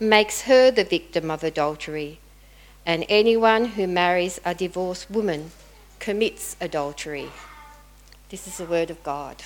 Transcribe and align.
makes 0.00 0.42
her 0.42 0.70
the 0.70 0.84
victim 0.84 1.30
of 1.30 1.44
adultery, 1.44 2.18
and 2.84 3.04
anyone 3.08 3.64
who 3.64 3.86
marries 3.86 4.40
a 4.44 4.54
divorced 4.54 5.10
woman 5.10 5.50
commits 5.98 6.56
adultery. 6.60 7.28
This 8.28 8.46
is 8.46 8.58
the 8.58 8.64
word 8.64 8.90
of 8.90 9.02
God. 9.02 9.36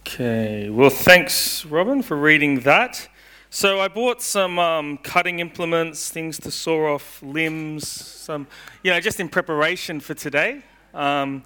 Okay, 0.00 0.70
well, 0.70 0.88
thanks, 0.88 1.66
Robin, 1.66 2.00
for 2.00 2.16
reading 2.16 2.60
that. 2.60 3.08
So, 3.50 3.80
I 3.80 3.88
bought 3.88 4.22
some 4.22 4.58
um, 4.58 4.98
cutting 4.98 5.40
implements, 5.40 6.10
things 6.10 6.38
to 6.40 6.50
saw 6.50 6.94
off 6.94 7.22
limbs, 7.22 7.88
some, 7.88 8.46
you 8.82 8.90
know, 8.90 9.00
just 9.00 9.20
in 9.20 9.28
preparation 9.28 10.00
for 10.00 10.14
today. 10.14 10.62
Um, 10.94 11.44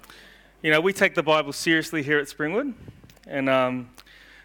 you 0.61 0.69
know, 0.69 0.79
we 0.79 0.93
take 0.93 1.15
the 1.15 1.23
Bible 1.23 1.53
seriously 1.53 2.03
here 2.03 2.19
at 2.19 2.27
Springwood, 2.27 2.75
and 3.25 3.49
um, 3.49 3.89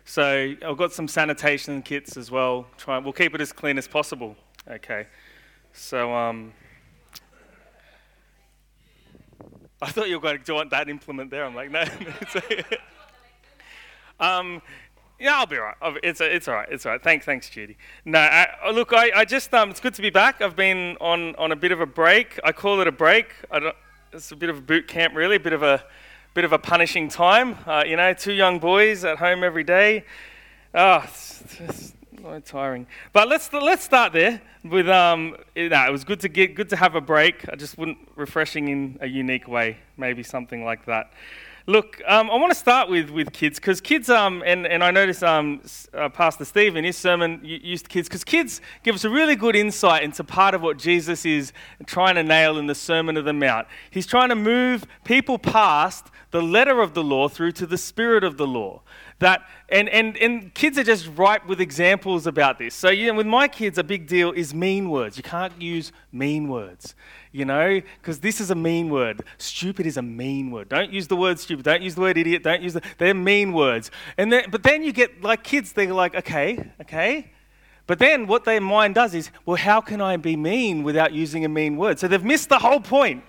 so 0.07 0.55
I've 0.65 0.79
got 0.79 0.93
some 0.93 1.09
sanitation 1.09 1.83
kits 1.83 2.17
as 2.17 2.31
well. 2.31 2.67
Try, 2.79 2.99
we'll 2.99 3.13
keep 3.13 3.35
it 3.35 3.41
as 3.43 3.53
clean 3.53 3.77
as 3.77 3.87
possible. 3.87 4.35
Okay, 4.67 5.09
so 5.75 6.15
um, 6.15 6.55
I 9.83 9.91
thought 9.91 10.09
you 10.09 10.15
were 10.15 10.23
going 10.23 10.43
to 10.43 10.55
want 10.55 10.71
that 10.71 10.89
implement 10.89 11.31
there. 11.31 11.45
I'm 11.45 11.55
like, 11.55 11.71
no. 11.71 11.85
um, 14.21 14.63
yeah, 15.21 15.37
I'll 15.37 15.47
be 15.47 15.59
right. 15.59 15.77
It's, 16.03 16.23
it's 16.23 16.49
all 16.49 16.55
right. 16.55 16.69
It's 16.71 16.87
all 16.87 16.93
right. 16.93 17.03
Thanks, 17.03 17.27
thanks, 17.27 17.51
Judy. 17.51 17.77
No, 18.07 18.21
I, 18.21 18.71
look, 18.71 18.95
I, 18.95 19.11
I 19.15 19.25
just 19.27 19.53
um, 19.53 19.69
it's 19.69 19.81
good 19.81 19.95
to 19.95 20.03
be 20.03 20.11
back. 20.11 20.41
I've 20.41 20.57
been 20.57 20.97
on, 20.99 21.35
on 21.37 21.53
a 21.53 21.57
bit 21.57 21.73
of 21.73 21.83
a 21.83 21.87
break. 21.87 22.41
I 22.43 22.53
call 22.53 22.81
it 22.81 22.87
a 22.87 22.93
break. 22.93 23.35
it's 24.15 24.33
a 24.33 24.37
bit 24.37 24.49
of 24.49 24.57
a 24.59 24.63
boot 24.63 24.89
camp, 24.89 25.15
really, 25.15 25.37
a 25.37 25.41
bit 25.41 25.53
of 25.53 25.63
a 25.63 25.85
bit 26.37 26.45
of 26.45 26.53
a 26.53 26.59
punishing 26.59 27.09
time. 27.09 27.57
Uh, 27.67 27.83
you 27.87 27.97
know, 27.97 28.13
two 28.13 28.35
young 28.35 28.59
boys 28.59 29.07
at 29.07 29.17
home 29.17 29.43
every 29.43 29.65
day. 29.65 30.05
Oh, 30.75 31.03
it's, 31.03 31.95
tiring. 32.45 32.87
But 33.15 33.29
let's 33.29 33.51
let's 33.55 33.83
start 33.83 34.13
there 34.13 34.43
with 34.63 34.87
um. 34.87 35.37
You 35.55 35.71
know, 35.71 35.87
it 35.87 35.91
was 35.91 36.05
good 36.05 36.21
to 36.21 36.29
get 36.29 36.55
good 36.55 36.69
to 36.69 36.77
have 36.77 36.95
a 36.95 37.01
break. 37.01 37.49
I 37.49 37.57
just 37.57 37.79
wouldn't 37.79 37.97
refreshing 38.17 38.69
in 38.69 38.99
a 39.01 39.07
unique 39.07 39.49
way, 39.49 39.79
maybe 39.97 40.23
something 40.23 40.63
like 40.63 40.85
that. 40.85 41.11
Look, 41.69 42.01
um, 42.07 42.31
I 42.31 42.37
want 42.37 42.53
to 42.53 42.59
start 42.59 42.89
with, 42.89 43.11
with 43.11 43.33
kids 43.33 43.59
because 43.59 43.81
kids, 43.81 44.09
um, 44.09 44.41
and, 44.47 44.69
and 44.69 44.85
I 44.85 44.93
notice 44.93 45.21
um, 45.25 45.63
uh, 45.93 46.09
Pastor 46.11 46.45
Steve 46.45 46.77
in 46.77 46.85
his 46.85 46.97
sermon 46.97 47.41
used 47.43 47.89
kids 47.89 48.07
because 48.09 48.23
kids 48.23 48.61
give 48.85 48.95
us 48.95 49.03
a 49.03 49.11
really 49.11 49.35
good 49.35 49.57
insight 49.57 50.05
into 50.05 50.23
part 50.23 50.55
of 50.55 50.63
what 50.63 50.79
Jesus 50.79 51.27
is 51.27 51.53
trying 51.85 52.15
to 52.15 52.23
nail 52.23 52.59
in 52.59 52.69
the 52.69 52.75
Sermon 52.77 53.17
of 53.17 53.25
the 53.25 53.33
Mount. 53.33 53.67
He's 53.91 54.07
trying 54.07 54.29
to 54.29 54.37
move 54.37 54.87
people 55.03 55.41
past 55.41 56.07
the 56.31 56.43
letter 56.43 56.81
of 56.81 56.95
the 56.95 57.03
law 57.03 57.29
through 57.29 57.53
to 57.53 57.67
the 57.67 57.79
spirit 57.79 58.25
of 58.25 58.37
the 58.37 58.47
law. 58.47 58.83
That, 59.19 59.43
and, 59.69 59.89
and, 59.89 60.17
and 60.19 60.53
kids 60.53 60.77
are 60.79 60.85
just 60.85 61.09
ripe 61.17 61.47
with 61.47 61.61
examples 61.61 62.27
about 62.27 62.59
this. 62.59 62.75
So, 62.75 62.91
you 62.91 63.07
know, 63.07 63.15
with 63.15 63.27
my 63.27 63.49
kids, 63.49 63.79
a 63.79 63.85
big 63.85 64.07
deal 64.07 64.33
is 64.33 64.53
mean 64.53 64.91
words. 64.91 65.17
You 65.17 65.23
can't 65.23 65.61
use 65.61 65.93
mean 66.13 66.49
words 66.49 66.95
you 67.37 67.45
know, 67.45 67.83
because 68.01 68.21
this 68.21 68.41
is 68.41 68.51
a 68.51 68.55
mean 68.55 68.89
word. 68.89 69.23
Stupid 69.37 69.85
is 69.85 69.99
a 69.99 70.03
mean 70.03 70.51
word. 70.51 70.71
Don't 70.71 70.91
use 70.91 71.07
the 71.07 71.17
word 71.17 71.39
stupid. 71.39 71.67
Don't 71.67 71.83
use 71.83 71.95
the 71.95 72.01
word 72.01 72.17
idiot. 72.17 72.43
Don't 72.43 72.63
use 72.63 72.73
the, 72.73 72.81
they're 72.97 73.13
mean 73.13 73.53
words. 73.53 73.91
And 74.17 74.33
then, 74.33 74.45
but 74.51 74.63
then 74.63 74.83
you 74.83 74.91
get 74.91 75.23
like 75.23 75.45
kids, 75.45 75.73
they're 75.75 75.93
like, 75.93 76.15
okay, 76.15 76.71
okay. 76.81 77.31
But 77.87 77.99
then 77.99 78.27
what 78.27 78.45
their 78.45 78.63
mind 78.63 78.95
does 78.95 79.15
is, 79.15 79.31
well, 79.45 79.59
how 79.59 79.83
can 79.83 80.01
I 80.01 80.17
be 80.17 80.35
mean 80.35 80.83
without 80.83 81.13
using 81.13 81.45
a 81.45 81.49
mean 81.51 81.77
word? 81.77 81.99
So 81.99 82.09
they've 82.09 82.25
missed 82.25 82.49
the 82.49 82.59
whole 82.59 82.81
point. 82.81 83.23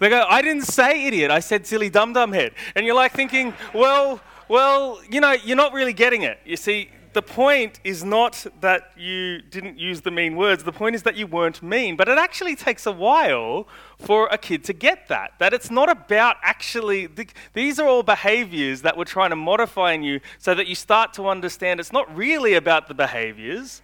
They 0.00 0.08
go, 0.08 0.24
I 0.28 0.40
didn't 0.42 0.64
say 0.64 1.06
idiot. 1.06 1.30
I 1.30 1.40
said 1.40 1.66
silly 1.66 1.90
dum 1.90 2.14
dum 2.14 2.32
head. 2.32 2.52
And 2.74 2.86
you're 2.86 2.94
like 2.94 3.12
thinking, 3.12 3.54
well, 3.74 4.20
well, 4.48 4.98
you 5.08 5.20
know, 5.20 5.32
you're 5.32 5.56
not 5.56 5.74
really 5.74 5.92
getting 5.92 6.22
it. 6.22 6.38
You 6.44 6.56
see, 6.56 6.90
the 7.12 7.22
point 7.22 7.80
is 7.84 8.02
not 8.02 8.46
that 8.60 8.92
you 8.96 9.42
didn't 9.42 9.78
use 9.78 10.00
the 10.00 10.10
mean 10.10 10.36
words, 10.36 10.64
the 10.64 10.72
point 10.72 10.94
is 10.94 11.02
that 11.02 11.16
you 11.16 11.26
weren't 11.26 11.62
mean. 11.62 11.96
But 11.96 12.08
it 12.08 12.16
actually 12.16 12.56
takes 12.56 12.86
a 12.86 12.92
while 12.92 13.68
for 13.98 14.26
a 14.28 14.38
kid 14.38 14.64
to 14.64 14.72
get 14.72 15.08
that. 15.08 15.32
That 15.38 15.52
it's 15.52 15.70
not 15.70 15.90
about 15.90 16.36
actually, 16.42 17.08
these 17.52 17.78
are 17.78 17.86
all 17.86 18.02
behaviors 18.02 18.82
that 18.82 18.96
we're 18.96 19.04
trying 19.04 19.30
to 19.30 19.36
modify 19.36 19.92
in 19.92 20.02
you 20.02 20.20
so 20.38 20.54
that 20.54 20.66
you 20.66 20.74
start 20.74 21.12
to 21.14 21.28
understand 21.28 21.78
it's 21.78 21.92
not 21.92 22.14
really 22.16 22.54
about 22.54 22.88
the 22.88 22.94
behaviors. 22.94 23.82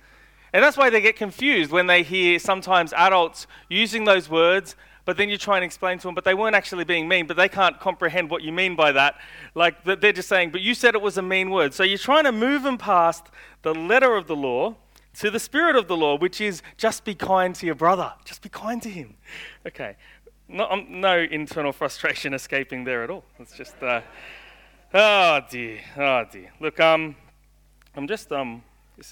And 0.55 0.65
that's 0.65 0.79
why 0.79 0.89
they 0.89 1.03
get 1.03 1.17
confused 1.17 1.71
when 1.71 1.89
they 1.89 2.03
hear 2.03 2.39
sometimes 2.39 2.95
adults 2.95 3.47
using 3.69 4.05
those 4.05 4.31
words 4.31 4.77
but 5.07 5.17
then 5.17 5.31
you 5.31 5.39
try 5.39 5.57
and 5.57 5.65
explain 5.65 5.99
to 5.99 6.09
them, 6.09 6.15
but 6.15 6.25
they 6.25 6.35
weren't 6.35 6.57
actually 6.57 6.85
being 6.85 7.09
mean, 7.09 7.27
but 7.27 7.37
they 7.37 7.49
can't 7.49 7.81
comprehend 7.81 8.29
what 8.29 8.43
you 8.43 8.53
mean 8.53 8.77
by 8.77 8.93
that. 8.93 9.15
Like 9.55 9.83
they're 9.85 10.13
just 10.13 10.29
saying, 10.29 10.51
but 10.51 10.61
you 10.61 10.75
said 10.75 10.95
it 10.95 11.01
was 11.01 11.17
a 11.17 11.23
mean 11.23 11.51
word. 11.51 11.73
So 11.73 11.85
you're 11.85 11.97
trying 11.97 12.25
to 12.25 12.33
move 12.33 12.65
them 12.65 12.77
past 12.77 13.29
the 13.63 13.73
letter 13.73 14.17
of 14.17 14.27
the 14.27 14.37
law 14.37 14.75
to 15.21 15.31
the 15.31 15.39
spirit 15.39 15.77
of 15.77 15.87
the 15.89 15.97
law, 15.97 16.19
which 16.19 16.41
is 16.41 16.61
just 16.77 17.05
be 17.05 17.15
kind 17.15 17.55
to 17.55 17.65
your 17.65 17.77
brother, 17.77 18.13
just 18.25 18.43
be 18.43 18.49
kind 18.49 18.83
to 18.83 18.91
him. 18.91 19.15
Okay, 19.65 19.97
no, 20.49 20.69
um, 20.69 20.87
no 20.91 21.21
internal 21.21 21.73
frustration 21.73 22.35
escaping 22.35 22.85
there 22.85 23.05
at 23.05 23.09
all. 23.09 23.25
It's 23.39 23.57
just, 23.57 23.81
uh, 23.83 24.03
oh 24.93 25.41
dear, 25.49 25.81
oh 25.97 26.25
dear. 26.31 26.51
Look, 26.61 26.81
um, 26.81 27.15
I'm 27.95 28.09
just, 28.09 28.31
um, 28.33 28.63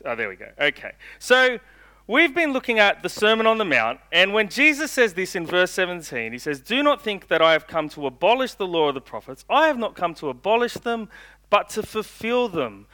oh, 0.04 0.16
there 0.16 0.28
we 0.28 0.36
go. 0.36 0.48
Okay, 0.60 0.92
so 1.20 1.58
We've 2.06 2.34
been 2.34 2.52
looking 2.52 2.78
at 2.78 3.02
the 3.02 3.08
Sermon 3.08 3.46
on 3.46 3.56
the 3.56 3.64
Mount, 3.64 3.98
and 4.12 4.34
when 4.34 4.50
Jesus 4.50 4.92
says 4.92 5.14
this 5.14 5.34
in 5.34 5.46
verse 5.46 5.70
17, 5.70 6.32
he 6.32 6.38
says, 6.38 6.60
Do 6.60 6.82
not 6.82 7.00
think 7.00 7.28
that 7.28 7.40
I 7.40 7.52
have 7.52 7.66
come 7.66 7.88
to 7.90 8.06
abolish 8.06 8.52
the 8.52 8.66
law 8.66 8.88
of 8.88 8.94
the 8.94 9.00
prophets. 9.00 9.46
I 9.48 9.68
have 9.68 9.78
not 9.78 9.96
come 9.96 10.12
to 10.16 10.28
abolish 10.28 10.74
them, 10.74 11.08
but 11.48 11.70
to 11.70 11.82
fulfill 11.82 12.50
them. 12.50 12.86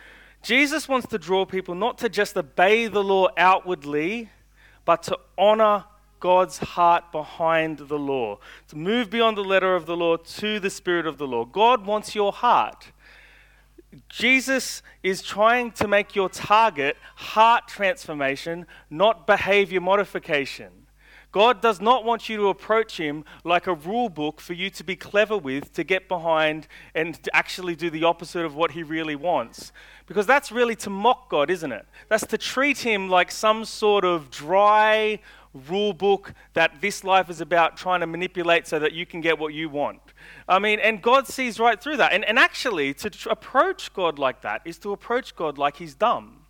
Jesus 0.45 0.89
wants 0.89 1.09
to 1.09 1.19
draw 1.19 1.45
people 1.45 1.75
not 1.75 1.99
to 1.99 2.09
just 2.09 2.37
obey 2.37 2.87
the 2.87 3.03
law 3.03 3.27
outwardly, 3.37 4.31
but 4.85 5.03
to 5.05 5.19
honor 5.37 5.87
God's 6.21 6.59
heart 6.59 7.11
behind 7.11 7.79
the 7.79 7.99
law, 7.99 8.39
to 8.69 8.77
move 8.77 9.11
beyond 9.11 9.37
the 9.37 9.43
letter 9.43 9.75
of 9.75 9.87
the 9.87 9.97
law 9.97 10.19
to 10.19 10.61
the 10.61 10.71
spirit 10.71 11.05
of 11.05 11.19
the 11.19 11.27
law. 11.27 11.45
God 11.45 11.85
wants 11.85 12.15
your 12.15 12.31
heart. 12.31 12.93
Jesus 14.09 14.83
is 15.03 15.23
trying 15.23 15.73
to 15.73 15.89
make 15.89 16.15
your 16.15 16.29
target 16.29 16.97
heart 17.17 17.67
transformation, 17.67 18.67
not 18.89 19.27
behavior 19.27 19.81
modification. 19.81 20.71
God 21.33 21.61
does 21.61 21.81
not 21.81 22.05
want 22.05 22.29
you 22.29 22.37
to 22.39 22.49
approach 22.49 22.97
Him 22.97 23.25
like 23.45 23.69
a 23.69 23.75
rule 23.75 24.09
book 24.09 24.41
for 24.41 24.53
you 24.53 24.69
to 24.71 24.83
be 24.83 24.97
clever 24.97 25.39
with, 25.39 25.73
to 25.75 25.85
get 25.85 26.09
behind, 26.09 26.67
and 26.95 27.23
to 27.23 27.37
actually 27.37 27.77
do 27.77 27.89
the 27.89 28.03
opposite 28.03 28.45
of 28.45 28.57
what 28.57 28.73
He 28.73 28.83
really 28.83 29.15
wants. 29.15 29.73
Because 30.07 30.27
that's 30.27 30.51
really 30.51 30.75
to 30.77 30.91
mock 30.91 31.29
God, 31.29 31.49
isn't 31.49 31.71
it? 31.71 31.87
That's 32.09 32.27
to 32.27 32.39
treat 32.39 32.79
Him 32.79 33.09
like 33.09 33.31
some 33.31 33.65
sort 33.65 34.05
of 34.05 34.31
dry 34.31 35.21
rule 35.53 35.93
book 35.93 36.33
that 36.55 36.81
this 36.81 37.03
life 37.03 37.29
is 37.29 37.41
about 37.41 37.77
trying 37.77 38.01
to 38.01 38.07
manipulate 38.07 38.67
so 38.67 38.79
that 38.79 38.93
you 38.93 39.05
can 39.05 39.21
get 39.21 39.39
what 39.39 39.53
you 39.53 39.69
want. 39.69 40.01
I 40.49 40.59
mean, 40.59 40.79
and 40.79 41.03
God 41.03 41.27
sees 41.27 41.59
right 41.59 41.81
through 41.81 41.97
that. 41.97 42.13
And, 42.13 42.25
and 42.25 42.39
actually, 42.39 42.95
to 42.95 43.11
tr- 43.11 43.31
approach 43.31 43.93
God 43.93 44.19
like 44.19 44.43
that 44.43 44.63
is 44.65 44.79
to 44.79 44.93
approach 44.93 45.35
God 45.35 45.59
like 45.59 45.77
He's 45.79 45.95
dumb. 45.95 46.47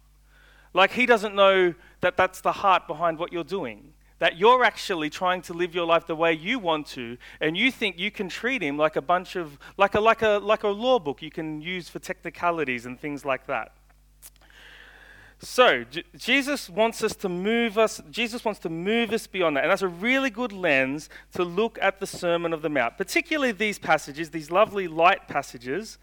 Like 0.75 0.93
He 0.93 1.07
doesn't 1.07 1.35
know 1.35 1.75
that 2.01 2.17
that's 2.17 2.41
the 2.41 2.53
heart 2.53 2.87
behind 2.87 3.19
what 3.19 3.33
you're 3.33 3.43
doing. 3.43 3.95
that 4.21 4.39
you're 4.39 4.63
actually 4.63 5.11
trying 5.11 5.43
to 5.43 5.53
live 5.53 5.75
your 5.75 5.87
life 5.87 6.07
the 6.07 6.15
way 6.15 6.33
you 6.33 6.59
want 6.59 6.87
to, 6.87 7.17
and 7.41 7.57
you 7.57 7.73
think 7.73 7.99
you 7.99 8.11
can 8.11 8.29
treat 8.29 8.63
him 8.63 8.77
like 8.77 8.95
a 8.95 9.03
bunch 9.03 9.35
of, 9.35 9.59
like 9.77 9.95
a, 9.95 10.01
like 10.01 10.23
a, 10.23 10.39
like 10.43 10.63
a 10.63 10.69
law 10.69 10.99
book 10.99 11.23
you 11.23 11.31
can 11.31 11.61
use 11.61 11.89
for 11.89 11.99
technicalities 11.99 12.87
and 12.87 13.01
things 13.01 13.25
like 13.25 13.47
that. 13.47 13.73
So, 15.43 15.85
J- 15.85 16.05
Jesus 16.17 16.69
wants 16.69 17.03
us 17.03 17.17
to 17.17 17.29
move 17.29 17.79
us, 17.79 18.03
Jesus 18.11 18.45
wants 18.45 18.61
to 18.61 18.69
move 18.69 19.11
us 19.13 19.27
beyond 19.27 19.57
that. 19.57 19.65
And 19.65 19.71
that's 19.71 19.83
a 19.83 19.89
really 19.89 20.29
good 20.29 20.53
lens 20.53 21.09
to 21.33 21.45
look 21.45 21.79
at 21.81 21.99
the 21.99 22.07
Sermon 22.07 22.53
of 22.53 22.61
the 22.61 22.69
Mount, 22.69 22.99
particularly 22.99 23.53
these 23.53 23.79
passages, 23.79 24.31
these 24.31 24.51
lovely 24.51 24.87
light 24.87 25.29
passages. 25.29 25.99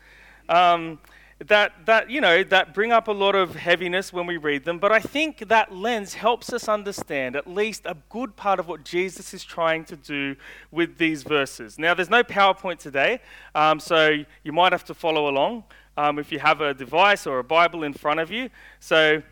Um, 0.49 0.99
that, 1.45 1.73
that, 1.85 2.09
you 2.09 2.19
know, 2.19 2.43
that 2.45 2.73
bring 2.73 2.91
up 2.91 3.07
a 3.07 3.11
lot 3.11 3.35
of 3.35 3.55
heaviness 3.55 4.11
when 4.11 4.25
we 4.25 4.37
read 4.37 4.65
them, 4.65 4.79
but 4.79 4.91
I 4.91 4.99
think 4.99 5.49
that 5.49 5.71
lens 5.71 6.15
helps 6.15 6.51
us 6.51 6.67
understand 6.67 7.35
at 7.35 7.45
least 7.45 7.83
a 7.85 7.95
good 8.09 8.35
part 8.35 8.59
of 8.59 8.67
what 8.67 8.83
Jesus 8.83 9.35
is 9.35 9.43
trying 9.43 9.85
to 9.85 9.95
do 9.95 10.35
with 10.71 10.97
these 10.97 11.21
verses. 11.21 11.77
Now, 11.77 11.93
there's 11.93 12.09
no 12.09 12.23
PowerPoint 12.23 12.79
today, 12.79 13.19
um, 13.53 13.79
so 13.79 14.17
you 14.43 14.51
might 14.51 14.71
have 14.71 14.85
to 14.85 14.95
follow 14.95 15.29
along 15.29 15.65
um, 15.97 16.19
if 16.19 16.31
you 16.31 16.39
have 16.39 16.61
a 16.61 16.73
device 16.73 17.25
or 17.25 17.39
a 17.39 17.43
Bible 17.43 17.83
in 17.83 17.91
front 17.91 18.19
of 18.19 18.31
you. 18.31 18.49
So, 18.79 19.23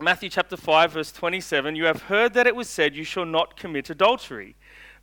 Matthew 0.00 0.28
chapter 0.28 0.56
5, 0.56 0.92
verse 0.92 1.12
27 1.12 1.74
You 1.74 1.86
have 1.86 2.02
heard 2.02 2.34
that 2.34 2.46
it 2.46 2.54
was 2.54 2.68
said, 2.68 2.94
You 2.94 3.04
shall 3.04 3.24
not 3.24 3.56
commit 3.56 3.90
adultery. 3.90 4.54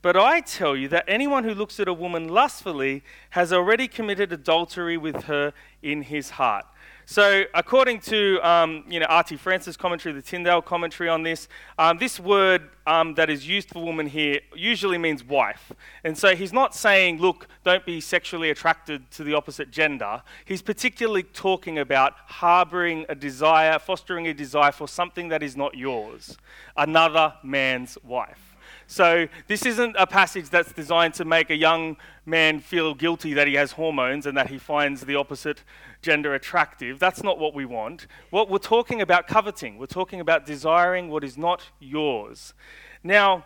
But 0.01 0.18
I 0.18 0.42
tell 0.42 0.75
you 0.75 0.88
that 0.89 1.06
anyone 1.07 1.44
who 1.44 1.53
looks 1.53 1.80
at 1.80 1.88
a 1.88 1.94
woman 1.94 2.27
lustfully 2.27 3.03
has 3.31 3.53
already 3.53 3.88
committed 3.88 4.31
adultery 4.31 4.98
with 4.98 5.25
her 5.25 5.53
in 5.83 6.03
his 6.03 6.31
heart. 6.31 6.65
So, 7.12 7.44
according 7.54 8.00
to 8.04 8.40
um, 8.42 8.86
you 8.88 9.02
know 9.02 9.06
R.T. 9.10 9.36
France's 9.36 9.75
commentary, 9.75 10.16
the 10.16 10.22
Tyndale 10.22 10.62
commentary 10.62 11.10
on 11.10 11.24
this, 11.24 11.50
um, 11.78 11.98
this 11.98 12.22
word 12.22 12.69
um, 12.88 13.16
that 13.16 13.30
is 13.30 13.46
used 13.46 13.68
for 13.68 13.84
woman 13.84 14.08
here 14.08 14.40
usually 14.56 14.98
means 14.98 15.22
wife. 15.22 15.74
And 16.06 16.18
so 16.18 16.38
he's 16.38 16.54
not 16.54 16.74
saying, 16.74 17.19
look, 17.19 17.50
don't 17.66 17.86
be 17.86 18.00
sexually 18.00 18.50
attracted 18.50 19.12
to 19.12 19.25
the 19.25 19.34
opposite 19.34 19.72
gender. 19.72 20.24
He's 20.46 20.62
particularly 20.62 21.24
talking 21.24 21.80
about 21.80 22.13
harboring 22.28 23.06
a 23.10 23.16
desire, 23.16 23.78
fostering 23.78 24.28
a 24.28 24.34
desire 24.34 24.72
for 24.72 24.88
something 24.88 25.28
that 25.28 25.44
is 25.44 25.58
not 25.58 25.75
yours, 25.75 26.38
another 26.78 27.34
man's 27.44 27.98
wife. 28.06 28.50
So, 28.91 29.29
this 29.47 29.65
isn't 29.65 29.95
a 29.97 30.05
passage 30.05 30.49
that's 30.49 30.73
designed 30.73 31.13
to 31.13 31.23
make 31.23 31.49
a 31.49 31.55
young 31.55 31.95
man 32.25 32.59
feel 32.59 32.93
guilty 32.93 33.33
that 33.35 33.47
he 33.47 33.53
has 33.53 33.71
hormones 33.71 34.25
and 34.25 34.35
that 34.35 34.49
he 34.49 34.57
finds 34.57 35.05
the 35.05 35.15
opposite 35.15 35.63
gender 36.01 36.33
attractive. 36.33 36.99
That's 36.99 37.23
not 37.23 37.39
what 37.39 37.53
we 37.53 37.63
want. 37.63 38.07
What 38.31 38.49
we're 38.49 38.57
talking 38.57 38.99
about 38.99 39.27
coveting, 39.27 39.77
we're 39.77 39.85
talking 39.85 40.19
about 40.19 40.45
desiring 40.45 41.07
what 41.07 41.23
is 41.23 41.38
not 41.38 41.61
yours. 41.79 42.53
Now, 43.01 43.45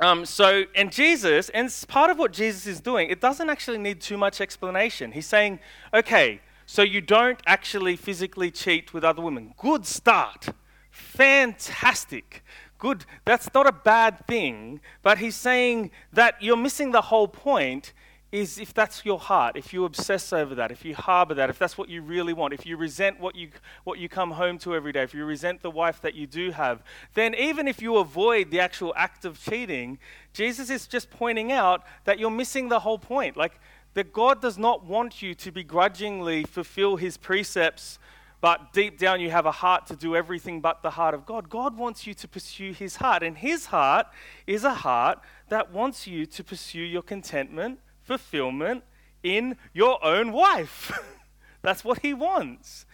um, 0.00 0.26
so, 0.26 0.64
and 0.74 0.90
Jesus, 0.90 1.50
and 1.50 1.72
part 1.86 2.10
of 2.10 2.18
what 2.18 2.32
Jesus 2.32 2.66
is 2.66 2.80
doing, 2.80 3.10
it 3.10 3.20
doesn't 3.20 3.48
actually 3.48 3.78
need 3.78 4.00
too 4.00 4.18
much 4.18 4.40
explanation. 4.40 5.12
He's 5.12 5.26
saying, 5.26 5.60
okay, 5.94 6.40
so 6.66 6.82
you 6.82 7.00
don't 7.00 7.40
actually 7.46 7.94
physically 7.94 8.50
cheat 8.50 8.92
with 8.92 9.04
other 9.04 9.22
women. 9.22 9.54
Good 9.56 9.86
start. 9.86 10.48
Fantastic 10.90 12.42
good. 12.78 13.04
That's 13.24 13.52
not 13.54 13.66
a 13.66 13.72
bad 13.72 14.26
thing. 14.26 14.80
But 15.02 15.18
he's 15.18 15.36
saying 15.36 15.90
that 16.12 16.42
you're 16.42 16.56
missing 16.56 16.92
the 16.92 17.02
whole 17.02 17.28
point 17.28 17.92
is 18.32 18.58
if 18.58 18.74
that's 18.74 19.04
your 19.04 19.20
heart, 19.20 19.56
if 19.56 19.72
you 19.72 19.84
obsess 19.84 20.32
over 20.32 20.56
that, 20.56 20.72
if 20.72 20.84
you 20.84 20.92
harbor 20.92 21.34
that, 21.34 21.48
if 21.50 21.56
that's 21.56 21.78
what 21.78 21.88
you 21.88 22.02
really 22.02 22.32
want, 22.32 22.52
if 22.52 22.66
you 22.66 22.76
resent 22.76 23.20
what 23.20 23.36
you, 23.36 23.48
what 23.84 24.00
you 24.00 24.08
come 24.08 24.32
home 24.32 24.58
to 24.58 24.74
every 24.74 24.90
day, 24.90 25.04
if 25.04 25.14
you 25.14 25.24
resent 25.24 25.62
the 25.62 25.70
wife 25.70 26.00
that 26.00 26.14
you 26.14 26.26
do 26.26 26.50
have, 26.50 26.82
then 27.14 27.32
even 27.36 27.68
if 27.68 27.80
you 27.80 27.96
avoid 27.98 28.50
the 28.50 28.58
actual 28.58 28.92
act 28.96 29.24
of 29.24 29.40
cheating, 29.40 29.98
Jesus 30.32 30.68
is 30.68 30.88
just 30.88 31.10
pointing 31.10 31.52
out 31.52 31.84
that 32.06 32.18
you're 32.18 32.28
missing 32.28 32.68
the 32.68 32.80
whole 32.80 32.98
point. 32.98 33.36
Like, 33.36 33.60
that 33.94 34.12
God 34.12 34.42
does 34.42 34.58
not 34.58 34.84
want 34.84 35.22
you 35.22 35.34
to 35.36 35.50
begrudgingly 35.50 36.44
fulfill 36.44 36.96
his 36.96 37.16
precepts 37.16 37.98
but 38.44 38.74
deep 38.74 38.98
down 38.98 39.22
you 39.22 39.30
have 39.30 39.46
a 39.46 39.50
heart 39.50 39.86
to 39.86 39.96
do 39.96 40.14
everything 40.14 40.60
but 40.60 40.82
the 40.82 40.90
heart 40.90 41.14
of 41.14 41.24
God. 41.24 41.48
God 41.48 41.78
wants 41.78 42.06
you 42.06 42.12
to 42.12 42.28
pursue 42.28 42.74
His 42.74 42.96
heart, 42.96 43.22
and 43.22 43.38
His 43.38 43.64
heart 43.64 44.06
is 44.46 44.64
a 44.64 44.74
heart 44.74 45.18
that 45.48 45.72
wants 45.72 46.06
you 46.06 46.26
to 46.26 46.44
pursue 46.44 46.82
your 46.82 47.00
contentment, 47.00 47.78
fulfillment 48.02 48.84
in 49.22 49.56
your 49.72 49.98
own 50.04 50.30
wife. 50.30 50.92
That's 51.62 51.84
what 51.84 52.00
He 52.00 52.12
wants. 52.12 52.84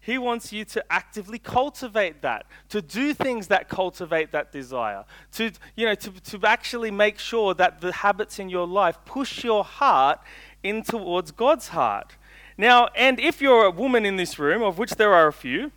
He 0.00 0.18
wants 0.18 0.52
you 0.52 0.64
to 0.64 0.84
actively 0.92 1.38
cultivate 1.38 2.22
that, 2.22 2.46
to 2.70 2.82
do 2.82 3.14
things 3.14 3.46
that 3.46 3.68
cultivate 3.68 4.32
that 4.32 4.50
desire, 4.50 5.04
to, 5.34 5.52
you 5.76 5.86
know, 5.86 5.94
to, 5.94 6.10
to 6.10 6.40
actually 6.44 6.90
make 6.90 7.20
sure 7.20 7.54
that 7.54 7.80
the 7.80 7.92
habits 7.92 8.40
in 8.40 8.48
your 8.48 8.66
life 8.66 8.98
push 9.04 9.44
your 9.44 9.62
heart 9.62 10.18
in 10.64 10.82
towards 10.82 11.30
God's 11.30 11.68
heart. 11.68 12.16
Now, 12.58 12.88
and 12.96 13.20
if 13.20 13.40
you're 13.40 13.64
a 13.64 13.70
woman 13.70 14.06
in 14.06 14.16
this 14.16 14.38
room, 14.38 14.62
of 14.62 14.78
which 14.78 14.92
there 14.92 15.12
are 15.12 15.26
a 15.26 15.32
few, 15.32 15.72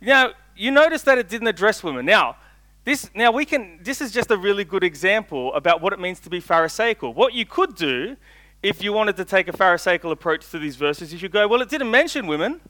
now 0.00 0.32
you 0.56 0.70
notice 0.70 1.02
that 1.02 1.18
it 1.18 1.28
didn't 1.28 1.48
address 1.48 1.82
women. 1.82 2.04
Now, 2.04 2.36
this 2.84 3.10
now 3.14 3.32
we 3.32 3.44
can 3.44 3.80
this 3.82 4.00
is 4.00 4.12
just 4.12 4.30
a 4.30 4.36
really 4.36 4.64
good 4.64 4.84
example 4.84 5.52
about 5.54 5.80
what 5.80 5.92
it 5.92 5.98
means 5.98 6.20
to 6.20 6.30
be 6.30 6.40
pharisaical. 6.40 7.14
What 7.14 7.34
you 7.34 7.44
could 7.44 7.74
do 7.74 8.16
if 8.62 8.82
you 8.82 8.92
wanted 8.92 9.16
to 9.16 9.24
take 9.24 9.48
a 9.48 9.52
pharisaical 9.52 10.10
approach 10.10 10.48
to 10.50 10.58
these 10.58 10.76
verses, 10.76 11.12
is 11.12 11.22
you 11.22 11.28
go, 11.28 11.46
well, 11.46 11.62
it 11.62 11.68
didn't 11.68 11.90
mention 11.90 12.26
women, 12.26 12.60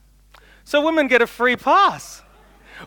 so 0.63 0.83
women 0.83 1.07
get 1.07 1.21
a 1.21 1.27
free 1.27 1.55
pass. 1.55 2.21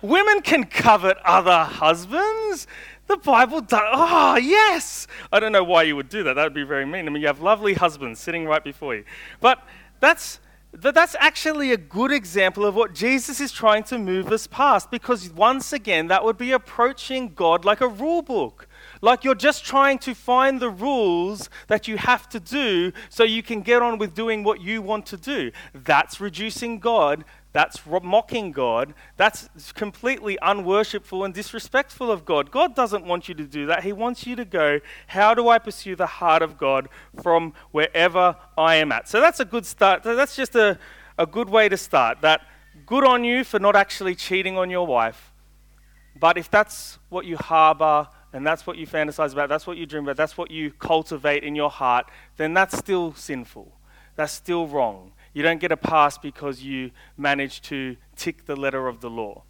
Women 0.03 0.43
can 0.43 0.65
covet 0.65 1.17
other 1.25 1.65
husbands. 1.65 2.69
The 3.09 3.17
Bible 3.17 3.61
does. 3.61 3.81
Oh, 3.93 4.37
yes. 4.37 5.09
I 5.33 5.41
don't 5.41 5.51
know 5.51 5.65
why 5.65 5.83
you 5.83 5.97
would 5.97 6.09
do 6.09 6.23
that. 6.23 6.35
That 6.35 6.45
would 6.45 6.55
be 6.55 6.63
very 6.63 6.87
mean. 6.87 7.09
I 7.09 7.11
mean, 7.11 7.21
you 7.21 7.27
have 7.27 7.41
lovely 7.41 7.75
husbands 7.75 8.21
sitting 8.21 8.47
right 8.47 8.63
before 8.63 8.95
you. 8.95 9.05
But 9.41 9.67
that's, 10.01 10.41
that's 10.73 11.15
actually 11.19 11.73
a 11.73 11.77
good 11.77 12.13
example 12.13 12.65
of 12.65 12.75
what 12.75 12.95
Jesus 12.95 13.41
is 13.41 13.53
trying 13.53 13.85
to 13.85 13.99
move 13.99 14.33
us 14.33 14.47
past 14.47 14.91
because, 14.91 15.31
once 15.31 15.73
again, 15.73 16.09
that 16.09 16.25
would 16.25 16.39
be 16.39 16.53
approaching 16.53 17.33
God 17.35 17.65
like 17.65 17.81
a 17.81 17.89
rule 17.89 18.23
book. 18.23 18.67
Like 19.03 19.25
you're 19.25 19.35
just 19.35 19.65
trying 19.65 19.99
to 20.01 20.15
find 20.15 20.61
the 20.61 20.71
rules 20.71 21.49
that 21.69 21.89
you 21.89 21.97
have 21.97 22.29
to 22.31 22.41
do 22.41 22.93
so 23.09 23.25
you 23.25 23.43
can 23.43 23.63
get 23.63 23.83
on 23.83 23.99
with 23.99 24.15
doing 24.15 24.45
what 24.45 24.61
you 24.61 24.83
want 24.83 25.07
to 25.07 25.17
do. 25.17 25.51
That's 25.75 26.21
reducing 26.21 26.79
God 26.79 27.25
that's 27.53 27.85
mocking 27.85 28.53
God. 28.53 28.95
That's 29.17 29.49
completely 29.73 30.39
unworshipful 30.41 31.25
and 31.25 31.35
disrespectful 31.35 32.11
of 32.11 32.25
God. 32.25 32.51
God 32.51 32.77
doesn't 32.77 33.05
want 33.05 33.29
you 33.29 33.35
to 33.35 33.45
do 33.45 33.67
that. 33.67 33.83
He 33.83 33.93
wants 33.93 34.27
you 34.27 34.37
to 34.37 34.45
go, 34.45 34.81
How 35.09 35.35
do 35.35 35.49
I 35.49 35.59
pursue 35.59 35.97
the 35.97 36.07
heart 36.07 36.43
of 36.43 36.57
God 36.57 36.89
from 37.23 37.55
wherever 37.73 38.37
I 38.57 38.77
am 38.77 38.93
at? 38.93 39.09
So 39.09 39.21
that's 39.21 39.41
a 39.41 39.45
good 39.45 39.67
start. 39.67 40.05
That's 40.05 40.37
just 40.37 40.55
a, 40.55 40.79
a 41.19 41.27
good 41.27 41.51
way 41.51 41.69
to 41.69 41.77
start. 41.77 42.21
That 42.21 42.43
good 42.87 43.05
on 43.05 43.25
you 43.25 43.43
for 43.43 43.59
not 43.59 43.75
actually 43.75 44.15
cheating 44.15 44.57
on 44.57 44.71
your 44.71 44.87
wife. 44.87 45.33
But 46.19 46.39
if 46.39 46.51
that's 46.51 46.99
what 47.09 47.25
you 47.25 47.37
harbor 47.37 48.09
and 48.33 48.47
that's 48.47 48.65
what 48.67 48.77
you 48.77 48.87
fantasize 48.87 49.33
about, 49.33 49.49
that's 49.49 49.67
what 49.67 49.77
you 49.77 49.87
dream 49.87 50.05
about, 50.05 50.17
that's 50.17 50.39
what 50.39 50.53
you 50.53 50.71
cultivate 50.71 51.43
in 51.43 51.57
your 51.57 51.71
heart, 51.71 52.07
then 52.37 52.55
that's 52.55 52.79
still 52.79 53.13
sinful. 53.15 53.73
That's 54.15 54.33
still 54.33 54.67
wrong. 54.69 55.13
You 55.33 55.43
don't 55.43 55.61
get 55.61 55.73
a 55.73 55.77
pass 55.77 56.19
because 56.19 56.63
you 56.63 56.91
managed 57.17 57.65
to 57.65 57.97
tick 58.17 58.47
the 58.47 58.57
letter 58.57 58.89
of 58.89 59.01
the 59.01 59.11
law. 59.11 59.43